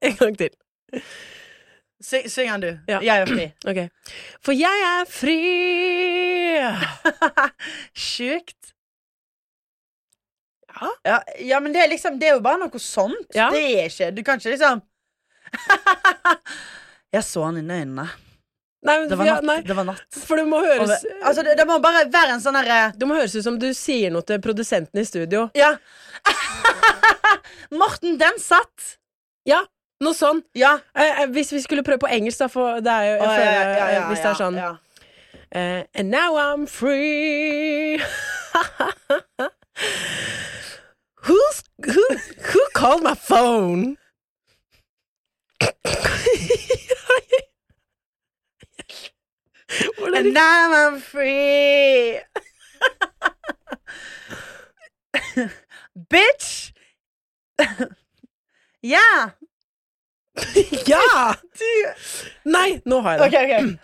En 0.00 0.14
gang 0.16 0.32
til. 0.38 0.50
Syng, 2.00 2.24
syng 2.32 2.48
den, 2.48 2.62
du. 2.62 2.70
Ja. 2.88 3.00
Jeg 3.04 3.20
er 3.20 3.26
fri. 3.28 3.44
Ok. 3.70 3.78
For 4.40 4.56
jeg 4.56 4.76
er 4.88 5.04
fri. 5.12 5.36
Sjukt. 8.08 8.72
Ja. 10.70 10.88
Ja, 11.04 11.18
ja, 11.44 11.58
men 11.60 11.74
det 11.74 11.82
er 11.82 11.88
liksom 11.90 12.16
Det 12.20 12.28
er 12.30 12.34
jo 12.38 12.44
bare 12.44 12.58
noe 12.62 12.78
sånt. 12.80 13.28
Ja. 13.36 13.50
Det 13.52 13.60
er 13.60 13.84
ikke 13.90 14.10
Du 14.16 14.22
kan 14.24 14.38
ikke 14.40 14.54
liksom 14.54 14.80
Jeg 17.12 17.24
så 17.26 17.42
han 17.44 17.58
i 17.58 17.60
øynene. 17.66 18.06
Nei, 18.82 18.94
Det 19.08 19.16
var 19.18 19.26
ja, 19.26 19.34
natt. 19.34 19.44
nei, 19.44 19.60
Det 19.60 19.74
var 19.76 19.84
natt. 19.84 20.00
for 20.24 20.36
det 20.40 20.46
må 20.48 20.60
høres 20.64 20.88
det- 21.02 21.12
altså, 21.22 21.42
det, 21.44 21.56
det 21.58 21.66
må 21.68 21.78
bare 21.84 22.06
være 22.08 22.30
en 22.32 22.40
sånn 22.40 22.56
herre 22.56 22.92
Det 22.96 23.06
må 23.08 23.14
høres 23.18 23.34
ut 23.36 23.44
som 23.44 23.58
du 23.60 23.74
sier 23.76 24.10
noe 24.10 24.22
til 24.24 24.38
produsenten 24.40 24.98
i 25.00 25.04
studio. 25.04 25.50
Ja. 25.54 25.74
Morten, 27.70 28.16
den 28.18 28.38
satt. 28.40 28.96
Ja, 29.46 29.60
noe 30.00 30.14
sånn. 30.16 30.42
Ja. 30.56 30.78
Eh, 30.96 31.20
eh, 31.22 31.26
hvis 31.28 31.52
vi 31.52 31.60
skulle 31.60 31.82
prøve 31.84 31.98
på 32.06 32.08
engelsk, 32.10 32.38
da, 32.40 32.48
for 32.48 32.80
det 32.80 32.90
er 32.90 33.04
jo 33.10 33.18
oh, 33.20 33.28
føler, 33.28 33.52
ja, 33.52 33.60
ja, 33.60 33.68
ja, 33.76 34.00
eh, 34.00 34.08
Hvis 34.08 34.22
det 34.24 34.30
er 34.32 34.34
sånn 34.40 34.56
ja. 34.56 34.72
eh, 35.52 35.84
And 35.94 36.10
now 36.10 36.36
I'm 36.40 36.66
free. 36.66 38.00
Who's, 41.28 41.62
who, 41.84 42.04
who 42.48 42.60
called 42.74 43.02
my 43.04 43.14
phone? 43.14 43.96
And 50.14 50.34
now 50.34 50.88
I'm 50.88 51.00
free. 51.00 52.18
Bitch! 56.10 56.72
ja! 58.82 59.30
Ja! 60.86 61.34
Nei, 62.44 62.80
nå 62.86 63.00
har 63.00 63.12
jeg 63.12 63.20
det. 63.20 63.26
OK, 63.26 63.36
OK. 63.44 63.78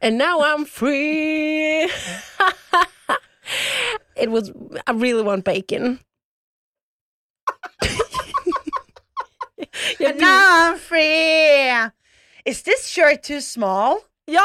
And 0.00 0.18
now 0.18 0.40
I'm 0.40 0.64
free. 0.64 1.90
it 4.16 4.30
was. 4.30 4.52
I 4.86 4.92
really 4.92 5.22
want 5.22 5.44
bacon. 5.44 5.98
And 10.04 10.18
now 10.18 10.70
I'm 10.70 10.78
free. 10.78 11.70
Is 12.44 12.62
this 12.62 12.86
shirt 12.86 13.22
too 13.22 13.40
small? 13.40 14.00
Ja! 14.26 14.42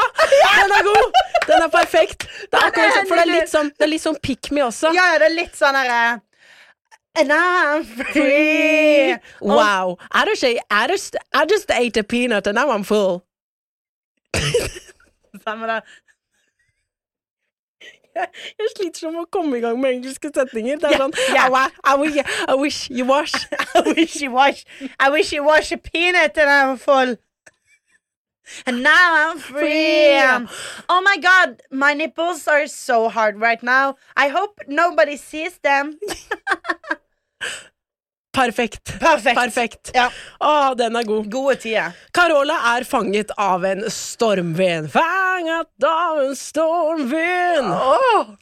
Den 0.62 0.72
er 0.78 0.82
god! 0.86 1.22
Den 1.46 1.62
er 1.62 1.70
perfekt. 1.72 2.26
Det 2.52 2.58
er, 2.58 2.66
akkurat, 2.68 2.92
sånn- 2.96 3.08
for 3.08 3.18
det 3.18 3.24
er 3.26 3.32
litt 3.32 3.50
sånn, 3.50 3.70
det 3.74 3.86
er 3.86 3.90
litt 3.90 4.04
sånn 4.04 4.18
pick 4.22 4.50
me 4.54 4.62
også. 4.66 4.92
Ja, 4.94 5.08
ja, 5.14 5.18
det 5.22 5.30
er 5.30 5.34
litt 5.40 5.58
sånn 5.58 5.78
herre 5.78 6.20
And 7.14 7.30
I'm 7.30 7.84
free. 7.84 9.16
Wow. 9.42 9.98
I 10.10 10.24
just, 10.24 10.44
I, 10.44 10.86
just, 10.88 11.16
I 11.34 11.44
just 11.44 11.70
ate 11.70 11.98
a 11.98 12.04
peanut 12.04 12.46
and 12.46 12.54
now 12.54 12.70
I'm 12.70 12.84
full. 12.84 13.26
Samme 15.44 15.66
det. 15.66 15.82
Jeg 18.14 18.68
sliter 18.76 18.98
som 19.06 19.14
å 19.16 19.26
komme 19.32 19.56
i 19.56 19.60
gang 19.64 19.78
med 19.80 19.98
engelske 19.98 20.30
setninger. 20.32 20.80
Det 20.80 20.90
er 20.90 20.98
sånn 21.00 21.14
yeah. 21.32 21.48
I, 21.48 21.68
I, 21.84 21.94
wish, 22.00 22.18
I 22.48 22.56
wish 22.60 22.80
you 22.90 23.04
wash. 23.08 23.36
I 23.74 23.82
wish 23.92 24.16
you 24.20 24.32
wash. 24.32 24.64
I 25.00 25.08
wish 25.12 25.32
you 25.32 25.44
wash 25.44 25.72
a 25.72 25.78
peanut 25.78 26.36
and 26.38 26.50
I'm 26.52 26.76
full. 26.80 27.16
And 28.66 28.82
now 28.82 29.30
I'm 29.30 29.38
free. 29.38 30.18
Oh 30.88 31.00
my 31.02 31.16
god, 31.18 31.62
my 31.70 31.94
nipples 31.94 32.46
are 32.48 32.66
so 32.66 33.08
hard 33.08 33.40
right 33.40 33.62
now. 33.62 33.96
I 34.16 34.28
hope 34.28 34.60
nobody 34.68 35.16
sees 35.16 35.58
them. 35.62 35.98
Perfekt. 38.32 38.98
Perfekt. 38.98 39.36
Perfekt. 39.36 39.90
Ja. 39.94 40.06
Å, 40.40 40.72
den 40.78 40.96
er 40.96 41.04
god. 41.04 41.26
Gode 41.32 41.58
tider. 41.60 41.92
Carola 42.16 42.54
er 42.72 42.86
fanget 42.88 43.28
av 43.36 43.64
en 43.68 43.84
stormvind. 43.92 44.88
Fanget 44.94 45.84
av 45.84 46.22
en 46.22 46.32
stormvind! 46.38 47.68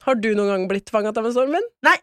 Har 0.06 0.20
du 0.22 0.28
noen 0.38 0.52
gang 0.52 0.68
blitt 0.70 0.92
fanget 0.94 1.18
av 1.18 1.26
en 1.26 1.34
stormvind? 1.34 1.66
Nei, 1.86 1.96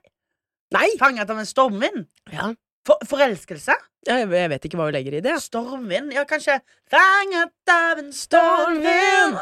Nei. 0.75 0.89
fanget 0.99 1.31
av 1.31 1.39
en 1.39 1.47
stormvind. 1.47 2.09
Ja. 2.33 2.51
For, 2.87 3.03
forelskelse? 3.09 3.75
Jeg, 4.07 4.27
jeg 4.31 4.49
vet 4.53 4.65
ikke 4.67 4.79
hva 4.79 4.87
hun 4.87 4.95
legger 4.95 5.17
i 5.17 5.23
det. 5.23 5.35
Stormvind? 5.43 6.13
Ja, 6.15 6.23
kanskje 6.29 6.61
Fanget 6.91 7.71
av 7.71 7.99
en 7.99 8.13
stormvind. 8.15 9.39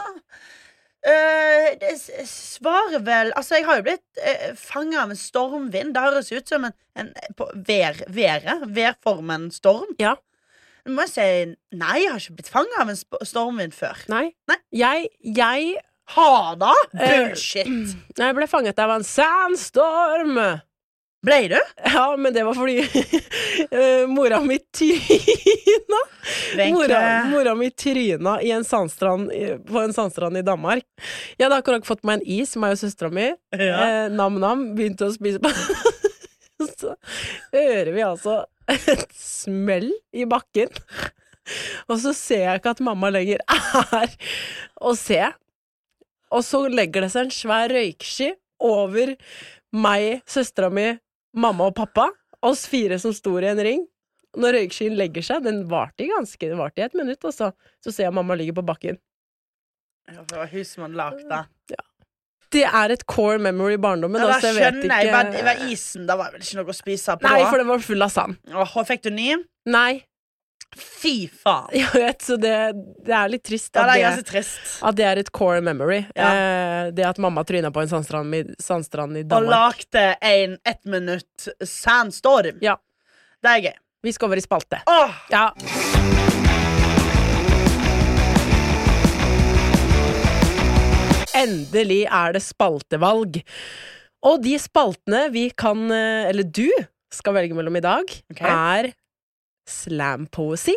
Uh, 1.06 1.68
det 1.78 1.92
svarer 2.26 3.04
vel 3.06 3.30
Altså, 3.38 3.60
jeg 3.60 3.68
har 3.68 3.78
jo 3.78 3.86
blitt 3.86 4.22
uh, 4.24 4.56
fanga 4.58 5.04
av 5.04 5.14
en 5.14 5.20
stormvind. 5.20 5.94
Det 5.94 6.06
høres 6.08 6.32
ut 6.34 6.50
som 6.50 6.66
en, 6.66 6.74
en 6.98 7.12
på 7.38 7.50
vær, 7.68 8.02
været. 8.10 8.66
Værformen 8.74 9.52
storm. 9.54 9.94
Ja. 10.02 10.16
Nå 10.86 10.98
må 10.98 11.06
jeg 11.06 11.14
si 11.14 11.78
nei, 11.78 12.00
jeg 12.04 12.12
har 12.14 12.22
ikke 12.22 12.40
blitt 12.40 12.54
fanga 12.54 12.82
av 12.82 12.94
en 12.94 12.98
stormvind 13.26 13.74
før. 13.78 14.02
Nei. 14.10 14.28
Nei. 14.50 14.58
Jeg, 14.74 15.12
jeg, 15.38 15.76
Ha 16.14 16.30
da? 16.62 16.74
Bullshit. 16.94 17.70
Bullshit. 17.70 18.18
jeg 18.22 18.38
ble 18.38 18.50
fanget 18.50 18.82
av 18.82 18.98
en 18.98 19.06
sandstorm. 19.06 20.38
Ble 21.26 21.40
du? 21.50 21.58
Ja, 21.84 22.06
men 22.20 22.34
det 22.36 22.44
var 22.46 22.58
fordi 22.58 22.80
eh, 23.72 24.06
mora 24.12 24.42
mi 24.46 24.60
tryna. 24.78 26.02
Mora, 26.74 27.00
mora 27.32 27.56
mi 27.58 27.70
tryna 27.72 28.38
i 28.46 28.52
en 28.54 28.66
sandstrand, 28.68 29.32
på 29.68 29.82
en 29.82 29.94
sandstrand 29.96 30.38
i 30.38 30.44
Danmark. 30.46 30.86
Jeg 31.38 31.48
hadde 31.48 31.62
akkurat 31.64 31.88
fått 31.88 32.06
meg 32.06 32.20
en 32.20 32.28
is, 32.40 32.56
meg 32.62 32.76
og 32.76 32.82
søstera 32.84 33.10
mi. 33.14 33.32
Ja. 33.58 33.78
Eh, 33.88 34.02
Nam-nam. 34.14 34.68
Begynte 34.78 35.10
å 35.10 35.16
spise 35.16 35.42
på 35.42 35.52
Så 36.80 36.94
hører 37.52 37.92
vi 37.92 38.04
altså 38.06 38.44
et 38.72 39.10
smell 39.18 39.90
i 40.16 40.24
bakken. 40.30 40.70
Og 41.92 42.00
så 42.02 42.14
ser 42.18 42.46
jeg 42.46 42.62
ikke 42.62 42.74
at 42.78 42.84
mamma 42.86 43.12
lenger 43.14 43.42
er 43.52 44.14
å 44.82 44.96
se. 44.98 45.20
Og 46.34 46.46
så 46.46 46.64
legger 46.72 47.06
det 47.06 47.12
seg 47.14 47.28
en 47.28 47.36
svær 47.36 47.74
røyksky 47.74 48.32
over 48.66 49.14
meg, 49.76 50.24
søstera 50.30 50.72
mi, 50.74 50.94
mamma 51.36 51.70
og 51.70 51.76
pappa. 51.78 52.10
Oss 52.46 52.66
fire 52.70 53.00
som 53.02 53.14
sto 53.16 53.36
i 53.40 53.50
en 53.50 53.62
ring. 53.66 53.84
Når 54.36 54.58
røykskyen 54.58 54.98
legger 55.00 55.24
seg, 55.24 55.46
den 55.46 55.64
varte 55.72 56.04
i 56.04 56.10
ganske 56.12 56.50
Den 56.52 56.60
varte 56.60 56.82
i 56.82 56.86
et 56.86 56.96
minutt, 56.98 57.24
og 57.24 57.32
så, 57.34 57.54
så 57.84 57.92
ser 57.94 58.10
jeg 58.10 58.16
mamma 58.16 58.36
ligger 58.36 58.58
på 58.58 58.66
bakken. 58.68 59.00
Ja, 60.12 60.22
det 60.22 60.38
var 60.38 60.50
hun 60.52 60.66
man 60.78 60.98
hadde 61.00 61.00
lagd 61.00 61.30
det. 61.72 61.80
Det 62.56 62.64
er 62.64 62.94
et 62.94 63.04
core 63.10 63.40
memory 63.42 63.76
i 63.76 63.82
barndommen. 63.82 64.22
Ja, 64.22 64.28
da 64.30 64.36
altså, 64.36 64.52
jeg 64.54 64.76
vet 64.76 64.92
jeg. 64.92 65.12
Var, 65.12 65.32
var 65.48 65.64
isen 65.68 66.06
Da 66.08 66.16
var 66.20 66.32
vel 66.32 66.44
ikke 66.46 66.60
noe 66.60 66.72
å 66.72 66.76
spise 66.78 67.16
på 67.20 67.28
Nei, 67.28 67.40
for 67.48 67.60
den 67.60 67.68
var 67.72 67.82
full 67.84 68.06
av 68.06 68.14
sand. 68.14 68.38
Åh, 68.54 68.76
fikk 68.88 69.08
du 69.08 69.12
ny? 69.16 69.32
Nei. 69.68 70.06
Fy 70.76 71.28
faen. 71.30 71.70
Jeg 71.80 71.90
vet, 71.94 72.22
så 72.26 72.36
det, 72.42 72.56
det 73.06 73.14
er 73.16 73.30
litt 73.32 73.44
trist 73.48 73.76
Ja, 73.76 73.86
at, 73.86 73.94
det 73.96 74.08
er 74.10 74.26
trist. 74.28 74.64
at 74.84 74.98
det 74.98 75.06
er 75.08 75.22
et 75.22 75.32
core 75.32 75.62
memory. 75.64 76.02
Ja. 76.16 76.32
Eh, 76.34 76.92
det 76.96 77.06
at 77.08 77.22
mamma 77.22 77.44
tryna 77.48 77.72
på 77.72 77.84
en 77.86 77.92
sandstrand 77.92 78.36
i, 78.36 78.44
sandstrand 78.60 79.18
i 79.18 79.24
Og 79.24 79.32
Danmark. 79.32 79.86
lagde 79.94 80.06
en 80.22 80.58
ett 80.66 80.84
minutt 80.86 81.48
sandstorm. 81.64 82.60
Ja. 82.62 82.76
Det 83.44 83.56
er 83.56 83.66
gøy. 83.70 83.76
Vi 84.06 84.12
skal 84.14 84.28
over 84.30 84.38
i 84.42 84.46
spalte. 84.46 84.82
Åh, 84.92 85.16
Ja. 85.32 85.50
Endelig 91.36 92.06
er 92.08 92.36
det 92.36 92.42
spaltevalg. 92.46 93.42
Og 94.26 94.42
de 94.44 94.56
spaltene 94.62 95.26
vi 95.34 95.50
kan, 95.58 95.84
eh, 95.92 96.30
eller 96.32 96.48
du, 96.48 96.70
skal 97.14 97.36
velge 97.38 97.56
mellom 97.58 97.76
i 97.78 97.84
dag, 97.84 98.14
okay. 98.32 98.50
er 98.50 98.88
slampoesi 99.70 100.76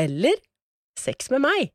eller 0.00 0.34
sex 0.98 1.30
med 1.30 1.42
meg. 1.44 1.70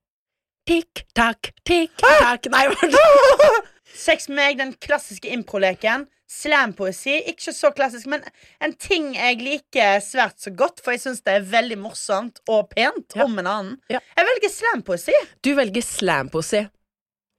Tikk, 0.67 1.05
takk, 1.15 1.51
tikk, 1.67 1.93
takk 2.01 2.49
Nei, 2.51 2.65
hva? 2.67 3.51
Sex 3.97 4.27
med 4.29 4.35
meg, 4.37 4.57
den 4.59 4.73
klassiske 4.83 5.29
improleken. 5.31 6.03
Slampoesi, 6.27 7.13
ikke 7.31 7.53
så 7.55 7.69
klassisk, 7.71 8.09
men 8.11 8.25
en 8.61 8.73
ting 8.75 9.13
jeg 9.15 9.39
liker 9.39 10.01
svært 10.03 10.41
så 10.43 10.51
godt, 10.51 10.81
for 10.83 10.91
jeg 10.93 11.05
syns 11.05 11.23
det 11.23 11.37
er 11.37 11.45
veldig 11.47 11.77
morsomt 11.85 12.41
og 12.51 12.67
pent 12.73 13.15
Ja. 13.15 13.23
om 13.23 13.39
en 13.39 13.47
annen. 13.47 13.77
Ja. 13.89 14.01
Jeg 14.19 14.27
velger 14.27 14.51
slampoesi. 14.51 15.15
Du 15.41 15.53
velger 15.55 15.85
slampoesi. 15.87 16.65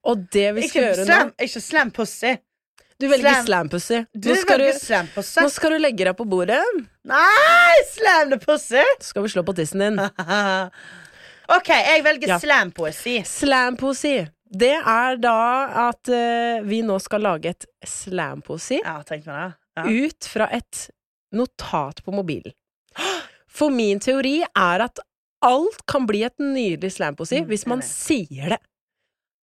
Og 0.09 0.25
det 0.33 0.47
vi 0.57 0.65
skal 0.71 0.71
Ikke, 0.71 0.87
gjøre 0.87 1.05
slam, 1.05 1.33
nå 1.35 1.47
ikke 1.51 1.63
slampoesi. 1.69 2.33
Du 2.99 3.07
velger 3.09 3.31
slam- 3.31 3.45
slampoesi. 3.47 3.99
Nå 4.25 4.35
skal 4.41 4.59
du, 4.59 4.69
slampoesi. 4.75 5.41
nå 5.45 5.51
skal 5.55 5.71
du 5.71 5.79
legge 5.79 6.05
deg 6.09 6.17
på 6.19 6.25
bordet. 6.27 6.59
Nei, 7.07 7.77
slam 7.93 8.33
the 8.33 8.39
pussy! 8.43 8.83
Så 9.01 9.13
skal 9.13 9.23
vi 9.23 9.29
slå 9.33 9.45
på 9.47 9.55
tissen 9.55 9.85
din. 9.85 10.01
OK, 11.57 11.69
jeg 11.73 12.03
velger 12.05 12.29
Ja. 12.35 12.39
slampoesi. 12.43 13.21
Slampoesi. 13.25 14.17
Det 14.51 14.75
er 14.81 15.17
da 15.21 15.37
at 15.89 16.09
uh, 16.09 16.63
vi 16.65 16.81
nå 16.83 16.97
skal 17.05 17.21
lage 17.25 17.51
et 17.53 17.67
slampoesi 17.87 18.81
Ja. 18.83 19.03
Ja. 19.77 19.85
ut 19.85 20.25
fra 20.27 20.49
et 20.53 20.89
notat 21.37 22.03
på 22.05 22.13
mobilen. 22.17 22.53
For 23.47 23.71
min 23.71 24.01
teori 24.01 24.41
er 24.57 24.81
at 24.89 24.99
alt 25.45 25.85
kan 25.87 26.07
bli 26.09 26.25
et 26.27 26.35
nydelig 26.41 26.91
slampoesi 26.97 27.43
Mm, 27.43 27.47
hvis 27.53 27.67
man 27.71 27.83
sier 27.85 28.49
det 28.57 28.59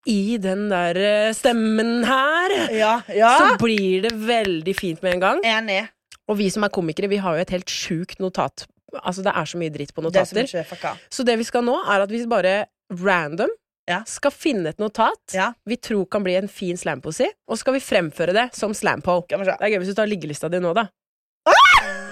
i 0.07 0.37
den 0.37 0.67
der 0.69 0.97
eh, 0.99 1.33
stemmen 1.33 2.03
her. 2.05 2.53
Ja, 2.75 2.93
ja. 3.09 3.31
Så 3.39 3.57
blir 3.61 4.03
det 4.05 4.13
veldig 4.13 4.75
fint 4.77 5.01
med 5.03 5.15
en 5.17 5.23
gang. 5.23 5.41
Enig. 5.45 5.81
Og 6.29 6.37
vi 6.39 6.49
som 6.53 6.63
er 6.65 6.69
komikere, 6.73 7.09
vi 7.09 7.17
har 7.21 7.35
jo 7.37 7.41
et 7.45 7.53
helt 7.53 7.69
sjukt 7.69 8.19
notat. 8.23 8.65
Altså, 9.03 9.21
det 9.25 9.33
er 9.35 9.45
så 9.49 9.57
mye 9.59 9.69
dritt 9.73 9.93
på 9.93 10.01
Det 10.01 10.11
notater. 10.13 10.45
ikke 10.47 10.87
er. 10.89 11.01
Så 11.11 11.25
det 11.27 11.37
vi 11.37 11.43
skal 11.47 11.65
nå, 11.67 11.75
er 11.89 12.05
at 12.05 12.09
vi 12.13 12.25
bare 12.25 12.65
random 12.89 13.49
Ja. 13.87 13.99
skal 14.09 14.31
finne 14.31 14.69
et 14.69 14.79
notat 14.79 15.33
Ja. 15.35 15.51
vi 15.67 15.75
tror 15.77 16.05
kan 16.09 16.23
bli 16.23 16.33
en 16.35 16.47
fin 16.47 16.75
slampoesi, 16.77 17.27
og 17.47 17.57
skal 17.57 17.73
vi 17.73 17.79
fremføre 17.79 18.33
det 18.33 18.55
som 18.55 18.73
slampo. 18.73 19.21
Skal. 19.27 19.43
Det 19.45 19.57
er 19.61 19.69
gøy 19.75 19.77
hvis 19.83 19.91
du 19.93 19.93
tar 19.99 20.07
liggelista 20.09 20.49
di 20.49 20.57
nå, 20.59 20.73
da. 20.73 20.87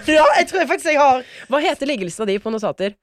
Ja, 0.06 0.26
jeg 0.38 0.48
tror 0.50 0.66
faktisk 0.68 0.92
jeg 0.92 1.00
har 1.00 1.24
Hva 1.50 1.60
heter 1.64 1.88
liggelista 1.88 2.26
di 2.28 2.38
på 2.38 2.52
notater? 2.52 2.94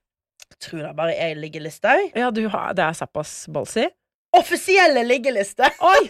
Tror 0.60 0.82
det 0.84 0.96
bare 0.98 1.14
er 1.16 1.34
liggelista. 1.34 1.96
Ja, 2.14 2.30
du 2.30 2.46
har, 2.48 2.74
Det 2.74 2.84
er 2.84 2.92
såpass 2.92 3.46
ballsy? 3.50 3.86
Offisielle 4.38 5.02
liggeliste. 5.04 5.66
Oi! 5.82 6.04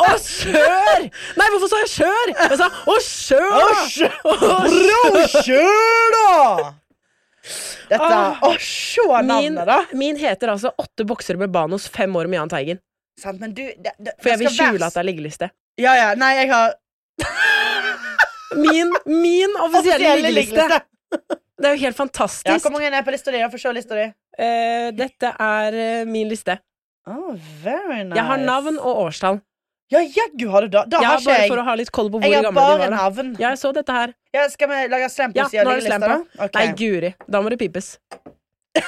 Å, 0.00 0.08
kjør! 0.18 1.04
Nei, 1.38 1.46
hvorfor 1.52 1.70
sa 1.70 1.78
jeg 1.84 1.90
kjør? 1.92 2.32
Jeg 2.34 2.58
sa 2.58 2.66
å, 2.66 2.96
kjør! 3.06 4.14
Bra, 4.26 5.24
kjør, 5.36 6.16
da! 6.16 6.72
Dette 7.90 8.06
Ah. 8.06 8.36
Å, 8.46 8.50
se 8.62 9.02
navnet, 9.26 9.64
da. 9.66 9.78
min 9.98 10.18
heter 10.20 10.52
altså 10.52 10.70
Åtte 10.78 11.06
boksere 11.08 11.40
med 11.40 11.50
Banos, 11.54 11.88
fem 11.90 12.12
år 12.16 12.28
med 12.30 12.38
Jahn 12.38 12.52
Teigen. 12.52 12.80
Sant, 13.18 13.40
men 13.42 13.54
du 13.56 13.62
det, 13.64 13.94
det, 13.98 14.14
For 14.22 14.32
jeg 14.32 14.42
vil 14.44 14.52
skjule 14.54 14.86
at 14.86 14.94
det 14.94 15.02
er 15.02 15.08
liggeliste. 15.08 15.50
Ja, 15.80 15.94
ja. 15.98 16.10
Nei, 16.18 16.34
jeg 16.42 16.50
har 16.52 16.76
Min, 18.56 18.90
min 19.06 19.52
offisielle 19.62 20.10
offisielle 20.10 20.20
liggeliste. 20.26 20.56
liggeliste. 20.58 21.38
Det 21.60 21.68
er 21.68 21.74
jo 21.76 21.82
helt 21.82 21.94
Ja, 21.94 21.98
fantastisk. 21.98 22.64
Hvor 22.64 22.72
mange 22.72 22.88
er 22.88 23.04
på 23.04 23.12
lista 23.14 23.32
di? 23.34 23.42
Få 23.52 23.58
se 23.60 23.72
lista 23.76 23.98
di. 23.98 24.06
Uh, 24.40 24.88
dette 24.96 25.32
er 25.36 25.76
uh, 25.76 26.08
min 26.08 26.30
liste. 26.30 26.56
Oh, 27.08 27.34
very 27.62 28.02
nice. 28.04 28.16
Jeg 28.16 28.24
har 28.28 28.38
navn 28.44 28.78
og 28.78 29.00
årstall. 29.06 29.40
Ja, 29.90 29.98
jaggu 30.04 30.50
har 30.52 30.62
du 30.62 30.68
da. 30.68 30.84
Da 30.86 31.00
Ja, 31.02 31.08
har 31.16 31.24
bare 31.24 31.38
jeg. 31.40 31.48
for 31.50 31.58
å 31.58 31.64
ha 31.64 31.74
litt 31.74 31.90
koll 31.90 32.10
på 32.12 32.20
hvor 32.20 32.28
Jeg 32.28 32.36
har 32.36 32.42
de 32.46 32.52
bare 32.54 32.78
var. 32.78 32.90
da. 32.90 32.96
navn. 32.96 33.32
Ja, 33.40 33.48
jeg 33.50 33.58
så 33.58 33.72
dette 33.74 33.90
her. 33.92 34.12
Ja, 34.34 34.44
skal 34.48 34.68
vi 34.68 34.74
lage 34.92 35.08
slam 35.10 35.32
på 35.32 35.36
Ja, 35.40 35.48
sida 35.48 35.62
av 35.62 35.66
det 35.66 35.82
liggelista, 35.82 35.98
da? 36.38 36.48
Nei, 36.54 36.66
guri. 36.78 37.14
Da 37.28 37.40
må 37.42 37.50
det 37.50 37.58
pipes. 37.58 37.98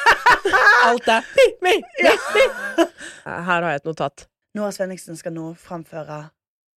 Alt 0.87 1.09
er 1.09 1.25
pip-mi! 1.35 1.75
mi, 2.03 2.13
mi. 2.37 2.85
Her 3.25 3.43
har 3.63 3.67
jeg 3.73 3.81
et 3.83 3.89
notat. 3.91 4.27
Noah 4.55 4.71
Svenningsen 4.75 5.17
skal 5.19 5.33
nå 5.35 5.53
framføre 5.59 6.31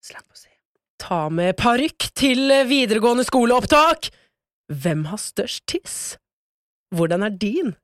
slam 0.06 0.24
på 0.26 0.38
sida. 0.40 0.54
Ta 1.02 1.28
med 1.30 1.58
parykk 1.60 2.08
til 2.18 2.50
videregående 2.70 3.26
skoleopptak. 3.28 4.10
Hvem 4.74 5.06
har 5.12 5.18
størst 5.22 5.66
tiss? 5.70 5.98
Hvordan 6.96 7.26
er 7.28 7.30
din 7.36 7.76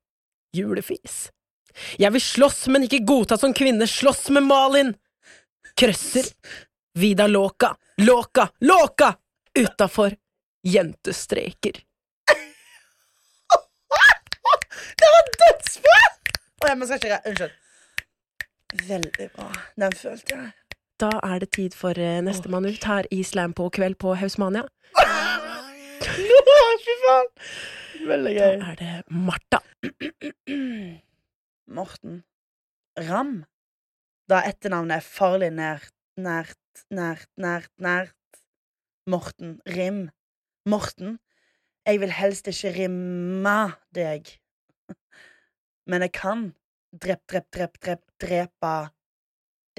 julefis? 0.56 1.28
Jeg 2.02 2.14
vil 2.16 2.24
slåss, 2.24 2.66
men 2.74 2.88
ikke 2.88 3.04
godta 3.08 3.38
som 3.40 3.54
kvinne 3.56 3.88
slåss 3.90 4.30
med 4.36 4.48
Malin. 4.50 4.94
Krøsser. 5.80 6.28
Vida 6.94 7.28
Låka, 7.28 7.76
Låka, 7.98 8.50
Låka! 8.60 9.16
Utafor 9.60 10.16
jentestreker. 10.64 11.72
Det 14.98 15.08
var 15.14 15.24
dødsbra! 15.42 16.00
Oh, 16.62 16.78
men 16.78 16.88
skal 16.88 16.96
ikke 16.96 17.20
Unnskyld. 17.26 17.52
Veldig 18.88 19.30
bra. 19.36 19.48
Den 19.76 19.96
følte 19.96 20.36
jeg. 20.36 20.52
Da 21.02 21.10
er 21.24 21.40
det 21.40 21.50
tid 21.56 21.76
for 21.76 21.98
eh, 22.00 22.22
nestemann 22.24 22.66
ut 22.66 22.84
her 22.84 23.08
i 23.12 23.24
Slam 23.24 23.54
på 23.54 23.70
kveld 23.70 23.98
på 24.00 24.14
Hausmania. 24.16 24.64
Fy 26.86 26.98
faen! 27.06 27.32
Veldig 28.08 28.36
Da 28.36 28.52
er 28.72 28.76
det 28.80 28.94
Martha. 29.10 29.60
Morten 31.72 32.24
Ramm. 33.00 33.46
Da 34.30 34.42
etternavnet 34.48 35.00
er 35.00 35.08
farlig 35.08 35.52
nært, 35.56 35.96
nært, 36.20 36.86
nært, 36.92 37.30
nært, 37.40 37.72
nært. 37.80 38.40
Morten 39.10 39.60
Rim. 39.66 40.10
Morten, 40.70 41.18
jeg 41.88 42.00
vil 42.04 42.14
helst 42.14 42.48
ikke 42.52 42.74
rimme 42.76 43.74
deg. 43.96 44.30
Men 45.90 46.06
jeg 46.06 46.14
kan 46.20 46.44
drep, 46.94 47.24
drep, 47.32 47.48
drep, 47.56 47.80
drep, 47.82 48.04
drepe 48.22 48.74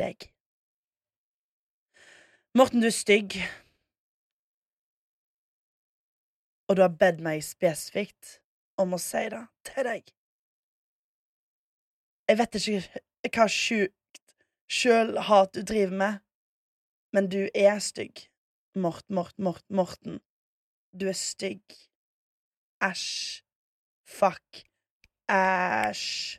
deg. 0.00 0.26
Morten, 2.58 2.82
du 2.82 2.88
er 2.90 2.96
stygg. 2.96 3.38
Og 6.68 6.76
du 6.76 6.82
har 6.82 6.96
bedt 6.98 7.22
meg 7.24 7.44
spesifikt 7.46 8.40
om 8.80 8.96
å 8.96 9.00
si 9.00 9.22
det 9.32 9.44
til 9.68 9.88
deg. 9.88 10.12
Jeg 12.32 12.38
vet 12.40 12.54
ikke 12.56 13.42
hva 13.42 13.44
sjukt 13.52 14.20
sjølhat 14.72 15.50
du 15.52 15.66
driver 15.68 15.98
med, 16.00 16.20
men 17.12 17.26
du 17.28 17.42
er 17.52 17.76
stygg. 17.84 18.22
Mort, 18.72 19.04
Mort, 19.12 19.34
Mort, 19.36 19.66
Morten. 19.68 20.16
Du 20.96 21.04
er 21.12 21.18
stygg. 21.18 21.60
Æsj. 22.80 23.42
Fuck. 24.08 24.62
Æsj. 25.28 26.38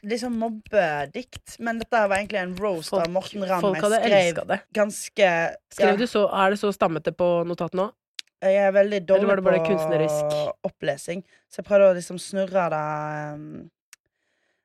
Liksom 0.00 0.40
mobbedikt, 0.40 1.58
men 1.60 1.84
dette 1.84 2.00
var 2.08 2.16
egentlig 2.16 2.40
en 2.40 2.56
roast 2.56 2.96
av 2.96 3.12
Morten 3.12 3.44
Ramm. 3.44 3.74
jeg 3.76 4.32
skrev 4.32 4.54
ganske 4.72 5.32
Skrev 5.76 6.00
du 6.00 6.06
så, 6.08 6.24
Er 6.32 6.54
det 6.54 6.62
så 6.64 6.72
stammete 6.72 7.12
på 7.12 7.28
notatet 7.44 7.76
nå? 7.76 7.90
Jeg 8.40 8.56
er 8.56 8.72
veldig 8.72 9.02
dårlig 9.04 9.36
på 9.44 10.40
opplesing, 10.64 11.22
så 11.50 11.60
jeg 11.60 11.66
prøvde 11.68 11.90
å 11.90 11.96
liksom 11.98 12.18
snurre 12.22 12.66
det 12.72 12.84
um, 13.36 13.46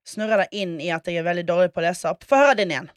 Snurre 0.06 0.44
det 0.44 0.62
inn 0.62 0.76
i 0.78 0.92
at 0.94 1.08
jeg 1.10 1.18
er 1.18 1.26
veldig 1.26 1.44
dårlig 1.50 1.72
på 1.74 1.82
å 1.82 1.84
lese 1.88 2.12
opp. 2.12 2.22
Få 2.30 2.38
høre 2.38 2.60
din 2.60 2.70
igjen. 2.70 2.92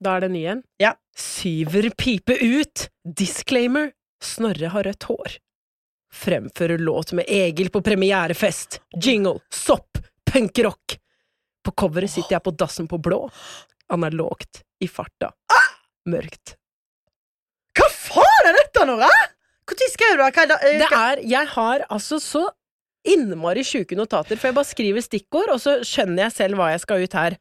Da 0.00 0.14
er 0.16 0.24
det 0.24 0.30
ny 0.32 0.40
en. 0.48 0.62
Ja. 0.80 0.94
Syver 1.12 1.90
pipe 2.00 2.32
ut! 2.40 2.86
Disclaimer. 3.04 3.90
Snorre 4.24 4.70
har 4.72 4.88
rødt 4.88 5.04
hår. 5.10 5.36
Fremfører 6.16 6.80
låt 6.80 7.12
med 7.12 7.28
Egil 7.28 7.68
på 7.74 7.84
premierefest. 7.84 8.80
Jingle, 8.96 9.42
sopp, 9.52 10.00
punkrock. 10.32 10.96
På 11.60 11.76
coveret 11.76 12.14
sitter 12.14 12.38
jeg 12.38 12.46
på 12.48 12.56
dassen 12.56 12.88
på 12.88 13.02
blå. 13.04 13.26
Analogt. 13.92 14.64
I 14.80 14.88
farta. 14.88 15.34
Mørkt. 16.08 16.56
Hva 17.76 17.92
faen 17.92 18.48
er 18.48 18.62
dette, 18.62 18.88
Nora?! 18.88 19.12
Når 19.66 19.92
skrev 19.92 20.14
du 20.14 20.22
det? 20.22 20.30
Hva 20.36 20.44
er 20.44 20.50
det? 20.52 20.96
Er 20.96 21.22
Jeg 21.26 21.50
har 21.56 21.86
altså 21.90 22.20
så 22.22 22.44
innmari 23.06 23.62
sjuke 23.66 23.96
notater, 23.98 24.38
for 24.38 24.50
jeg 24.50 24.56
bare 24.56 24.68
skriver 24.68 25.04
stikkord, 25.04 25.52
og 25.54 25.62
så 25.62 25.78
skjønner 25.86 26.26
jeg 26.26 26.34
selv 26.36 26.58
hva 26.58 26.72
jeg 26.72 26.82
skal 26.82 27.02
ut 27.06 27.16
her. 27.18 27.38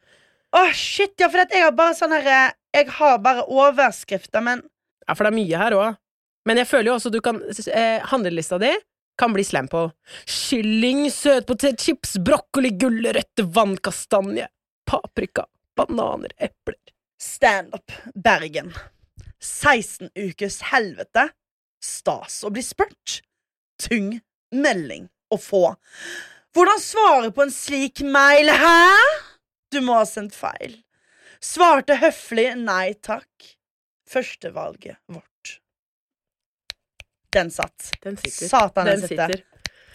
Å, 0.56 0.64
shit, 0.78 1.16
ja, 1.20 1.30
for 1.30 1.42
jeg 1.42 1.64
har 1.66 1.74
bare 1.76 1.98
sånn 1.98 2.14
her 2.16 2.28
eh, 2.32 2.52
Jeg 2.78 2.92
har 2.98 3.18
bare 3.24 3.44
overskrifter, 3.52 4.44
men 4.46 4.62
Ja, 5.06 5.14
for 5.14 5.26
det 5.26 5.34
er 5.34 5.38
mye 5.38 5.62
her 5.62 5.76
òg. 5.78 5.98
Men 6.46 6.62
jeg 6.62 6.70
føler 6.70 6.92
jo 6.92 6.98
også 7.00 7.12
du 7.12 7.20
kan 7.26 7.42
eh, 7.42 8.06
Handlelista 8.12 8.60
di 8.62 8.72
kan 9.18 9.32
bli 9.34 9.46
slam 9.48 9.68
på. 9.72 9.86
Kylling, 10.28 11.06
søtpotetchips, 11.12 12.18
brokkoli, 12.26 12.74
gulrøtter, 12.76 13.48
vannkastanje, 13.56 14.50
paprika, 14.88 15.46
bananer, 15.78 16.34
epler. 16.36 16.76
Standup 17.22 17.94
Bergen. 18.12 18.74
16 19.40 20.12
ukers 20.20 20.60
helvete. 20.72 21.30
Stas 21.86 22.42
å 22.46 22.52
bli 22.54 22.64
spurt. 22.66 23.20
Tung 23.82 24.16
melding 24.56 25.10
å 25.34 25.38
få. 25.42 25.76
Hvordan 26.56 26.80
svare 26.82 27.32
på 27.36 27.44
en 27.44 27.52
slik 27.52 28.02
mail, 28.08 28.50
hæ? 28.50 28.76
Du 29.74 29.82
må 29.84 29.98
ha 30.00 30.06
sendt 30.08 30.36
feil. 30.38 30.80
Svarte 31.44 31.98
høflig 32.00 32.54
nei 32.62 32.96
takk. 33.04 33.52
Førstevalget 34.10 34.98
vårt. 35.12 35.58
Den 37.36 37.52
satt. 37.52 37.92
Den 38.04 38.18
sitter. 38.22 38.48
Satan, 38.48 38.88
den 38.88 39.02
Den 39.02 39.08
sitter. 39.10 39.44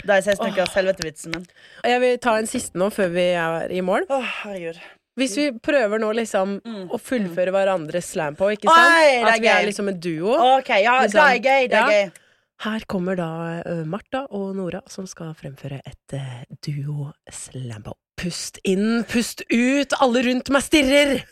Det 0.00 0.16
er 0.16 0.24
16 0.24 0.53
ukers 0.53 0.74
helvetevitsen 0.76 1.35
min. 1.35 1.46
Jeg 1.85 2.00
vil 2.00 2.18
ta 2.24 2.37
en 2.40 2.48
siste 2.48 2.79
nå 2.81 2.88
før 2.92 3.12
vi 3.12 3.26
er 3.37 3.72
i 3.72 3.81
mål. 3.85 4.07
Å, 4.12 4.20
herregud. 4.42 4.81
Hvis 5.20 5.37
vi 5.38 5.46
prøver 5.62 6.00
nå 6.02 6.11
liksom 6.16 6.56
Mm. 6.64 6.88
å 6.90 6.98
fullføre 7.00 7.52
hverandres 7.54 8.11
slam 8.14 8.37
på, 8.37 8.48
ikke 8.56 8.68
Oi, 8.68 8.74
sant? 8.74 8.96
det 8.96 9.20
er 9.20 9.30
At 9.35 9.40
vi 9.44 9.52
er 9.52 9.66
liksom 9.70 9.88
en 9.92 10.00
duo. 10.00 10.35
OK, 10.59 10.68
ja, 10.80 10.98
det 11.02 11.11
Liksom. 11.12 11.28
er 11.28 11.38
gøy. 11.44 11.68
Det 11.68 11.78
er 11.85 11.94
gøy. 11.94 12.12
Her 12.61 12.80
kommer 12.92 13.16
da 13.16 13.28
ø, 13.64 13.85
Martha 13.88 14.26
og 14.37 14.50
Nora 14.56 14.83
som 14.92 15.06
skal 15.09 15.30
fremføre 15.35 15.78
et 15.87 16.12
uh, 16.12 16.42
duo-slambo. 16.61 17.94
Pust 18.20 18.59
inn, 18.68 19.02
pust 19.09 19.40
ut, 19.48 19.94
alle 20.00 20.20
rundt 20.26 20.50
meg 20.52 20.62
stirrer! 20.66 21.22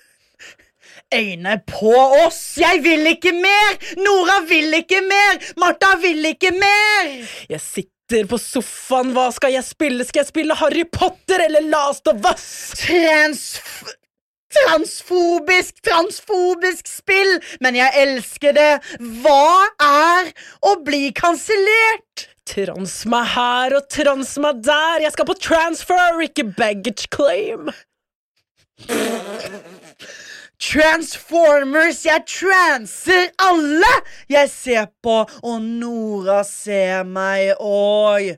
Øyne 1.15 1.59
på 1.69 1.93
oss! 2.25 2.57
Jeg 2.61 2.81
vil 2.85 3.05
ikke 3.13 3.33
mer! 3.37 3.77
Nora 4.01 4.39
vil 4.49 4.73
ikke 4.81 5.03
mer! 5.05 5.39
Martha 5.61 5.95
vil 6.01 6.25
ikke 6.33 6.51
mer! 6.57 7.13
Jeg 7.53 7.61
sitter 7.61 7.93
på 8.09 8.39
sofaen, 8.41 9.13
hva 9.13 9.29
skal 9.37 9.53
jeg 9.53 9.67
spille? 9.67 10.05
Skal 10.09 10.23
jeg 10.23 10.31
spille 10.31 10.57
Harry 10.57 10.85
Potter 10.89 11.45
eller 11.45 11.67
Last 11.69 12.09
of 12.09 12.25
Us? 12.25 12.73
Transf 12.81 13.85
transfobisk, 14.49 15.77
transfobisk 15.85 16.89
spill, 16.89 17.35
men 17.61 17.77
jeg 17.77 17.93
elsker 18.01 18.57
det. 18.57 18.71
Hva 19.23 19.69
er 19.85 20.33
å 20.65 20.79
bli 20.85 21.11
kansellert? 21.17 22.29
Trans 22.49 23.03
meg 23.13 23.29
her 23.35 23.77
og 23.77 23.91
trans 23.93 24.33
meg 24.41 24.63
der, 24.65 25.05
jeg 25.05 25.13
skal 25.13 25.29
på 25.29 25.37
transfer, 25.37 26.23
ikke 26.25 26.49
baggage 26.57 27.11
claim. 27.13 27.69
Transformers, 30.59 32.03
jeg 32.07 32.25
transer 32.27 33.31
alle 33.39 33.93
jeg 34.31 34.51
ser 34.51 34.89
på, 35.03 35.21
og 35.43 35.63
Nora 35.63 36.43
ser 36.47 37.07
meg 37.07 37.55
oi! 37.63 38.35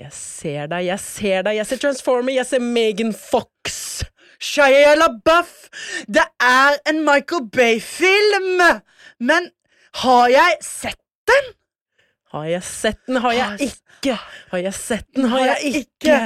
Jeg 0.00 0.12
ser 0.16 0.70
deg, 0.72 0.86
jeg 0.88 1.04
ser 1.04 1.42
deg, 1.44 1.58
jeg 1.58 1.68
ser 1.68 1.80
Transformer, 1.82 2.32
jeg 2.32 2.48
ser 2.48 2.64
Megan 2.64 3.12
Fox. 3.12 4.00
Shia 4.40 4.94
LaBeouf. 4.96 5.68
Det 6.08 6.24
er 6.40 6.78
en 6.88 7.02
Michael 7.04 7.44
Bay-film, 7.52 8.62
men 9.20 9.50
har 10.00 10.28
jeg 10.32 10.56
sett 10.64 11.02
den? 11.28 11.52
Har 12.30 12.44
jeg 12.46 12.62
sett 12.62 12.98
den, 13.08 13.16
har 13.24 13.32
jeg 13.34 13.66
ikke? 13.66 14.12
Har 14.52 14.60
jeg 14.62 14.74
sett 14.76 15.06
den, 15.16 15.24
har 15.32 15.40
jeg 15.48 15.72
ikke? 15.80 16.18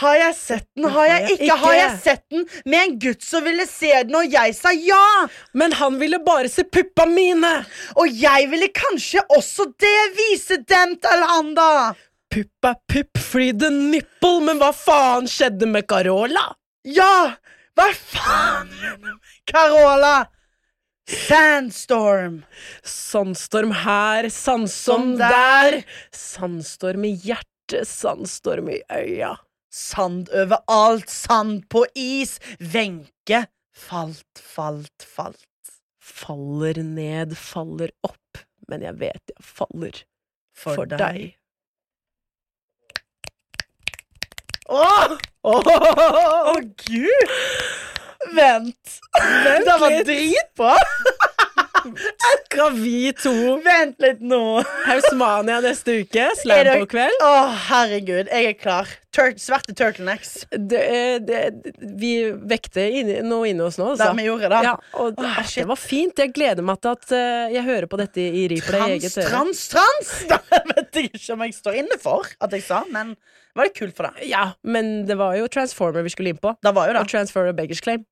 Har 0.00 0.14
jeg 0.16 0.36
sett 0.38 0.66
den, 0.72 0.86
har 0.94 1.08
jeg 1.10 1.34
ikke? 1.34 1.56
Har 1.60 1.74
jeg 1.76 1.90
sett 2.00 2.22
den 2.32 2.46
med 2.64 2.78
en 2.80 2.94
gutt 3.02 3.26
som 3.26 3.44
ville 3.44 3.66
se 3.68 3.90
den, 3.98 4.16
og 4.16 4.32
jeg 4.32 4.54
sa 4.56 4.72
ja? 4.72 5.02
Men 5.52 5.76
han 5.76 5.98
ville 6.00 6.22
bare 6.24 6.48
se 6.48 6.64
puppa 6.64 7.04
mine! 7.10 7.52
Og 8.00 8.08
jeg 8.08 8.48
ville 8.48 8.70
kanskje 8.72 9.20
også 9.36 9.68
det 9.84 10.00
vise 10.16 10.62
dem 10.64 10.96
til 11.04 11.28
han, 11.34 11.52
da. 11.58 11.70
Pupp 12.32 12.70
er 12.72 12.80
pupp, 12.88 13.20
free 13.20 13.52
the 13.52 13.68
nipple, 13.74 14.40
men 14.48 14.62
hva 14.62 14.72
faen 14.72 15.28
skjedde 15.28 15.68
med 15.68 15.84
Carola? 15.92 16.48
Ja! 16.88 17.36
Hva 17.76 17.92
faen? 17.92 18.72
Carola! 19.50 20.22
Sandstorm. 21.10 22.42
Sandstorm 22.82 23.72
her, 23.82 24.28
sandstorm 24.30 25.16
der. 25.18 25.82
Sandstorm 26.14 27.04
i 27.04 27.14
hjertet, 27.26 27.88
sandstorm 27.88 28.70
i 28.70 28.80
øya. 28.94 29.36
Sand 29.70 30.28
overalt, 30.34 31.08
sand 31.10 31.68
på 31.68 31.84
is. 31.94 32.38
Wenche 32.58 33.46
falt, 33.74 34.42
falt, 34.42 35.06
falt. 35.16 35.46
Faller 36.00 36.82
ned, 36.82 37.36
faller 37.38 37.90
opp, 38.02 38.42
men 38.68 38.82
jeg 38.82 38.98
vet 38.98 39.34
jeg 39.34 39.44
faller 39.46 40.00
for, 40.56 40.84
deg. 40.90 41.36
Åh! 44.70 45.14
Å, 45.46 46.58
gud! 46.82 47.89
Vent. 48.40 48.98
Vent 49.44 49.68
det 49.68 49.76
var 49.84 49.98
dritbra. 50.08 50.76
Vi 52.76 53.12
to 53.16 53.32
Vent 53.64 54.00
litt 54.02 54.20
nå. 54.20 54.60
Hausmania 54.84 55.60
neste 55.64 56.00
uke? 56.02 56.26
Slam 56.42 56.68
på 56.82 56.88
kveld? 56.92 57.22
Å, 57.24 57.30
herregud. 57.70 58.28
Jeg 58.28 58.50
er 58.50 58.58
klar. 58.58 58.90
Tur 59.14 59.32
svarte 59.40 59.74
turtlenecks. 59.74 60.44
Det, 60.50 60.82
det, 61.26 61.40
vi 61.80 62.12
vekte 62.52 62.84
inn, 63.00 63.10
noe 63.26 63.48
inni 63.50 63.64
oss 63.64 63.80
nå, 63.80 63.94
Det 63.94 64.04
altså. 64.04 64.18
vi 64.18 64.26
gjorde, 64.28 64.52
da. 64.52 64.60
Ja, 64.68 64.74
og 65.00 65.16
det, 65.16 65.26
Åh, 65.26 65.40
det 65.56 65.66
var 65.72 65.80
fint. 65.80 66.20
Jeg 66.20 66.34
gleder 66.36 66.66
meg 66.66 66.82
til 66.84 66.92
at 66.94 67.10
uh, 67.16 67.48
jeg 67.56 67.64
hører 67.66 67.88
på 67.90 68.00
dette 68.02 68.22
i 68.28 68.44
replay 68.52 68.60
i 68.60 69.00
Trans, 69.00 69.00
eget 69.00 69.18
øre. 69.18 69.32
trans, 69.32 69.66
trans! 69.72 70.14
Da 70.30 70.40
vet 70.74 71.00
jeg 71.00 71.10
ikke 71.10 71.34
om 71.34 71.46
jeg 71.46 71.56
står 71.56 71.80
inne 71.82 71.98
for 72.02 72.28
at 72.44 72.54
jeg 72.54 72.66
sa, 72.66 72.84
men 72.92 73.16
var 73.56 73.66
det 73.66 73.74
kult 73.74 73.96
for 73.98 74.06
deg? 74.10 74.28
Ja, 74.30 74.52
men 74.62 75.06
det 75.08 75.16
var 75.18 75.34
jo 75.38 75.48
Transformer 75.50 76.04
vi 76.06 76.12
skulle 76.12 76.34
inn 76.34 76.40
på. 76.42 76.52
Det 76.62 76.70
var 76.76 76.90
jo 76.90 76.94
det. 76.94 77.02
Og 77.02 77.10
Transfer 77.10 77.50
og 77.50 77.56
Beggars 77.58 77.82
Claim. 77.82 78.04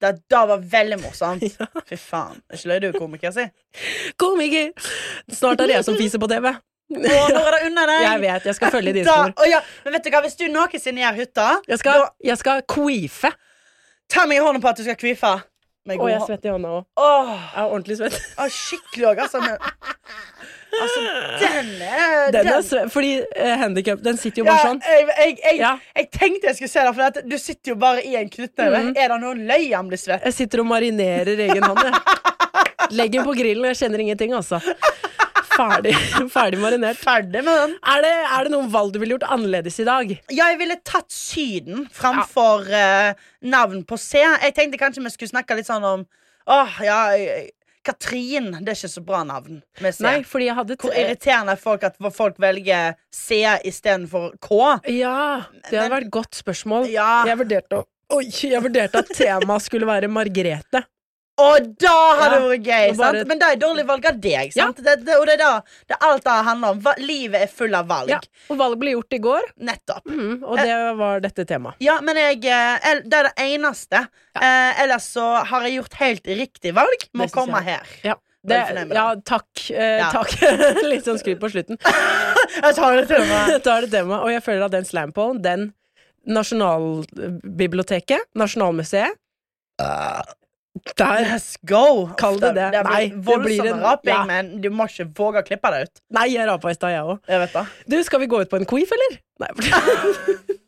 Det, 0.00 0.10
det 0.28 0.40
var 0.50 0.60
veldig 0.76 0.98
morsomt. 1.00 1.44
Fy 1.88 1.96
faen. 1.96 2.40
Er 2.52 2.58
ikke 2.58 2.68
løy 2.72 2.80
du 2.82 2.86
er 2.90 2.98
komiker, 3.00 3.32
si? 3.32 3.46
Komiker! 4.20 4.72
Snart 5.32 5.60
er 5.64 5.70
det 5.70 5.78
jeg 5.78 5.86
som 5.88 5.96
fiser 5.96 6.20
på 6.20 6.28
TV. 6.30 6.50
Å, 6.52 6.98
nå 7.00 7.40
er 7.42 7.56
det 7.56 7.60
under 7.70 7.90
deg! 7.90 8.02
Jeg 8.04 8.20
vet, 8.22 8.44
jeg 8.50 8.54
skal 8.60 8.70
følge 8.76 8.92
i 8.92 8.96
din 9.00 9.06
Da, 9.08 9.14
spor. 9.24 9.42
å 9.42 9.48
ja, 9.50 9.58
men 9.86 9.96
vet 9.96 10.04
du 10.06 10.10
hva, 10.14 10.20
Hvis 10.22 10.36
du 10.38 10.44
noensinne 10.52 11.02
gjør 11.02 11.16
hytta, 11.22 11.46
Jeg 11.66 11.80
skal, 11.82 12.04
da, 12.04 12.10
jeg 12.28 12.38
skal 12.44 12.60
queefe. 12.70 13.32
ta 14.12 14.26
meg 14.30 14.38
i 14.38 14.44
hånden 14.44 14.62
på 14.62 14.70
at 14.70 14.78
du 14.78 14.84
skal 14.86 14.98
kvife. 15.00 15.32
Med 15.86 15.96
Og 15.98 16.04
god 16.04 16.10
jeg 16.12 16.20
er 16.20 16.26
svett 16.28 16.46
i 16.46 16.50
hånda 16.52 16.70
òg. 16.76 16.86
Jeg 16.98 17.64
er 17.64 17.66
ordentlig 17.72 17.96
svett. 17.98 18.20
åh, 18.42 18.48
skikkelig 18.52 19.08
òg, 19.14 19.24
altså. 19.26 19.42
Altså, 20.82 21.02
den 21.42 21.70
er 21.86 22.32
Den 22.34 22.50
svett, 22.66 22.90
fordi 22.92 23.12
uh, 23.22 23.52
handikap 23.62 24.02
Den 24.04 24.18
sitter 24.20 24.42
jo 24.42 24.46
bare 24.48 24.60
ja, 24.60 24.68
sånn. 24.70 24.80
jeg, 24.84 25.06
jeg, 25.08 25.36
jeg, 25.44 25.58
Ja. 25.62 25.72
jeg 25.96 26.10
tenkte 26.14 26.50
jeg 26.50 26.58
skulle 26.60 26.72
se 26.74 26.84
det, 26.88 26.94
for 26.98 27.28
du 27.32 27.36
sitter 27.40 27.72
jo 27.74 27.78
bare 27.80 28.04
i 28.04 28.14
en 28.20 28.28
knyttneve. 28.32 28.82
Mm. 28.88 28.92
Er 28.96 29.12
det 29.14 29.18
noen 29.24 29.42
løy 29.48 29.70
han 29.72 29.88
blir 29.90 30.00
svett? 30.00 30.24
Jeg 30.28 30.36
sitter 30.36 30.62
og 30.64 30.70
marinerer 30.70 31.44
egen 31.48 31.64
hånd. 31.64 31.82
Jeg. 31.86 32.22
Legger 32.98 33.20
den 33.20 33.28
på 33.28 33.34
grillen, 33.38 33.64
jeg 33.72 33.80
kjenner 33.80 34.02
ingenting, 34.04 34.34
altså. 34.36 34.60
Ferdig, 35.56 35.94
ferdig 36.36 36.60
marinert. 36.60 36.98
Ferdig 37.00 37.40
med 37.46 37.56
den. 37.62 37.74
Er 37.94 38.04
det, 38.04 38.12
er 38.36 38.44
det 38.46 38.52
noen 38.52 38.68
valg 38.72 38.92
du 38.94 39.00
ville 39.00 39.16
gjort 39.16 39.28
annerledes 39.32 39.78
i 39.80 39.86
dag? 39.88 40.12
Ja, 40.28 40.50
jeg 40.52 40.60
ville 40.60 40.76
tatt 40.84 41.08
Syden 41.12 41.86
framfor 41.96 42.68
eh, 42.68 43.14
navn 43.48 43.82
på 43.88 43.96
C. 44.00 44.20
Jeg 44.20 44.54
tenkte 44.56 44.80
kanskje 44.80 45.04
vi 45.06 45.14
skulle 45.14 45.32
snakke 45.32 45.56
litt 45.58 45.68
sånn 45.68 45.86
om 45.86 46.04
Åh, 46.46 46.76
ja 46.86 46.98
eh, 47.18 47.48
Katrin. 47.86 48.50
Det 48.60 48.72
er 48.72 48.78
ikke 48.78 48.92
så 48.92 49.02
bra 49.06 49.22
navn. 49.26 49.60
Nei, 50.02 50.16
fordi 50.26 50.48
jeg 50.48 50.58
hadde 50.58 50.78
Hvor 50.82 50.96
irriterende 50.96 51.54
er 51.56 51.60
folk 51.62 51.86
at 51.86 51.98
folk 52.14 52.40
velger 52.42 52.96
C 53.14 53.42
istedenfor 53.66 54.34
K. 54.42 54.62
Ja, 54.92 55.18
det 55.70 55.78
hadde 55.78 55.92
vært 55.94 56.08
et 56.08 56.16
godt 56.18 56.38
spørsmål. 56.38 56.90
Ja. 56.92 57.24
Jeg 57.28 57.38
vurderte 57.42 57.82
å 57.82 57.86
Oi, 58.14 58.28
jeg 58.30 58.62
vurderte 58.62 59.00
at 59.02 59.08
temaet 59.18 59.64
skulle 59.64 59.86
være 59.88 60.06
Margrete. 60.06 60.84
Og 61.38 61.66
da 61.82 61.94
hadde 62.16 62.36
det 62.36 62.40
Ja, 62.40 62.48
vært 62.48 62.66
gøy! 62.66 62.92
bare-? 62.96 63.24
Men 63.28 63.38
det 63.42 63.48
er 63.52 63.56
dårlig 63.60 63.82
valg 63.88 64.06
av 64.08 64.20
deg. 64.24 64.52
Sant? 64.54 64.78
Det, 64.80 64.94
det, 65.04 65.16
og 65.20 65.26
det 65.28 65.34
er, 65.34 65.40
da, 65.42 65.50
det 65.90 65.96
er 65.98 66.06
alt 66.08 66.24
det 66.24 66.36
handler 66.46 66.68
om. 66.72 66.78
Va 66.86 66.94
livet 66.98 67.42
er 67.44 67.50
full 67.52 67.74
av 67.76 67.86
valg. 67.90 68.08
Ja, 68.14 68.20
og 68.48 68.56
valg 68.62 68.78
ble 68.80 68.94
gjort 68.94 69.12
i 69.12 69.20
går, 69.26 69.42
Nettopp. 69.68 70.06
mm, 70.08 70.38
og 70.48 70.56
det 70.62 70.76
var 71.02 71.20
dette 71.20 71.44
temaet. 71.50 71.76
Ja, 71.84 71.98
men 72.00 72.16
jeg, 72.16 72.40
eh, 72.48 73.02
det 73.04 73.18
er 73.20 73.28
det 73.28 73.34
eneste. 73.44 74.00
Eh, 74.40 74.80
ellers 74.86 75.10
så 75.12 75.26
har 75.50 75.66
jeg 75.68 75.76
gjort 75.82 75.94
helt 76.00 76.24
riktig 76.40 76.72
valg 76.76 77.04
med 77.12 77.28
å 77.28 77.34
komme 77.36 77.60
her. 77.68 77.84
Ja, 78.06 78.16
det, 78.46 78.62
ja 78.96 79.06
takk. 79.26 79.50
Eh, 79.74 79.98
Ja. 80.00 80.08
takk. 80.16 80.32
Litt 80.92 81.04
sånn 81.04 81.18
skryt 81.20 81.40
på 81.42 81.50
slutten. 81.52 81.76
Jeg 82.62 82.74
tar 82.78 82.96
det 82.96 83.08
til 83.10 84.06
meg. 84.08 84.20
Og 84.22 84.30
jeg 84.32 84.40
føler 84.44 84.64
at 84.70 84.72
den 84.72 84.84
slampoen, 84.88 85.42
den 85.44 85.72
Nasjonalbiblioteket, 86.26 88.24
Nasjonalmuseet 88.38 89.12
Der 90.98 91.24
Let's 91.24 91.54
go! 91.64 92.10
Kall 92.20 92.36
det 92.42 92.52
det. 92.56 92.66
Det 92.74 92.82
Nei, 92.84 93.08
det 93.08 93.38
blir 93.40 93.70
en- 93.70 93.80
raping, 93.80 94.12
ja. 94.12 94.24
men 94.28 94.60
du 94.60 94.68
må 94.70 94.88
ikke 94.90 95.08
våge 95.16 95.40
å 95.40 95.46
klippe 95.46 95.72
deg 95.72 95.88
ut. 95.88 96.02
Nei, 96.12 96.28
jeg 96.34 96.48
rapa 96.48 96.70
i 96.70 96.76
stad, 96.76 96.92
jeg 96.92 97.02
òg. 97.16 97.72
Du, 97.88 97.96
skal 98.04 98.20
vi 98.20 98.28
gå 98.28 98.42
ut 98.44 98.52
på 98.52 98.60
en 98.60 98.68
queef, 98.68 98.92
eller? 98.92 99.18
Nei. 99.40 99.50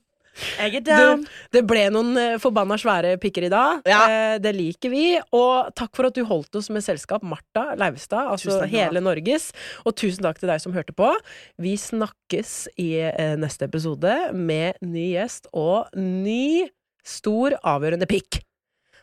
Jeg 0.58 0.76
er 0.78 0.82
down. 0.86 1.24
Du, 1.24 1.30
det 1.56 1.62
ble 1.66 1.80
noen 1.90 2.12
eh, 2.20 2.36
forbanna 2.38 2.76
svære 2.78 3.16
pikker 3.18 3.48
i 3.48 3.50
dag. 3.50 3.80
Ja. 3.90 4.00
Eh, 4.06 4.34
det 4.42 4.52
liker 4.54 4.92
vi. 4.92 5.04
Og 5.34 5.72
takk 5.78 5.90
for 5.98 6.06
at 6.06 6.14
du 6.14 6.22
holdt 6.28 6.54
oss 6.60 6.70
med 6.70 6.84
selskap, 6.86 7.24
Marta 7.26 7.72
Leivestad, 7.78 8.30
altså 8.30 8.60
takk, 8.60 8.70
hele 8.70 9.02
Norges. 9.02 9.50
Og 9.82 9.96
tusen 9.98 10.22
takk 10.26 10.38
til 10.38 10.50
deg 10.52 10.62
som 10.62 10.76
hørte 10.76 10.94
på. 10.94 11.10
Vi 11.58 11.74
snakkes 11.80 12.68
i 12.78 12.90
eh, 13.10 13.34
neste 13.40 13.66
episode 13.66 14.14
med 14.34 14.78
ny 14.84 15.08
gjest 15.16 15.50
og 15.50 15.90
ny, 15.98 16.68
stor, 17.02 17.58
avgjørende 17.66 18.06
pikk. 18.06 18.42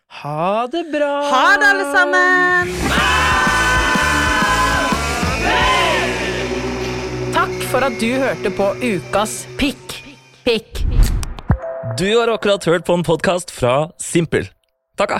Ha 0.07 0.67
det 0.71 0.83
bra! 0.91 1.21
Ha 1.31 1.57
det, 1.57 1.65
alle 1.65 1.91
sammen! 1.91 2.67
Takk 7.35 7.55
for 7.71 7.85
at 7.85 7.97
du 7.99 8.11
hørte 8.21 8.51
på 8.55 8.69
Ukas 8.85 9.43
pikk. 9.59 9.97
Pikk. 10.45 10.83
Du 11.99 12.07
har 12.19 12.31
akkurat 12.33 12.65
hørt 12.65 12.85
på 12.85 12.93
en 12.93 13.03
podkast 13.03 13.51
fra 13.51 13.89
Simpel. 14.01 14.47
Takka! 14.97 15.19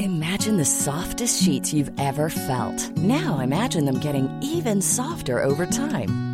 Imagine 0.00 0.56
the 0.56 0.64
softest 0.64 1.42
sheets 1.42 1.72
you've 1.72 1.92
ever 1.98 2.28
felt. 2.28 2.90
Now 2.96 3.38
imagine 3.40 3.84
them 3.84 4.00
getting 4.00 4.28
even 4.42 4.82
softer 4.82 5.42
over 5.42 5.66
time. 5.66 6.33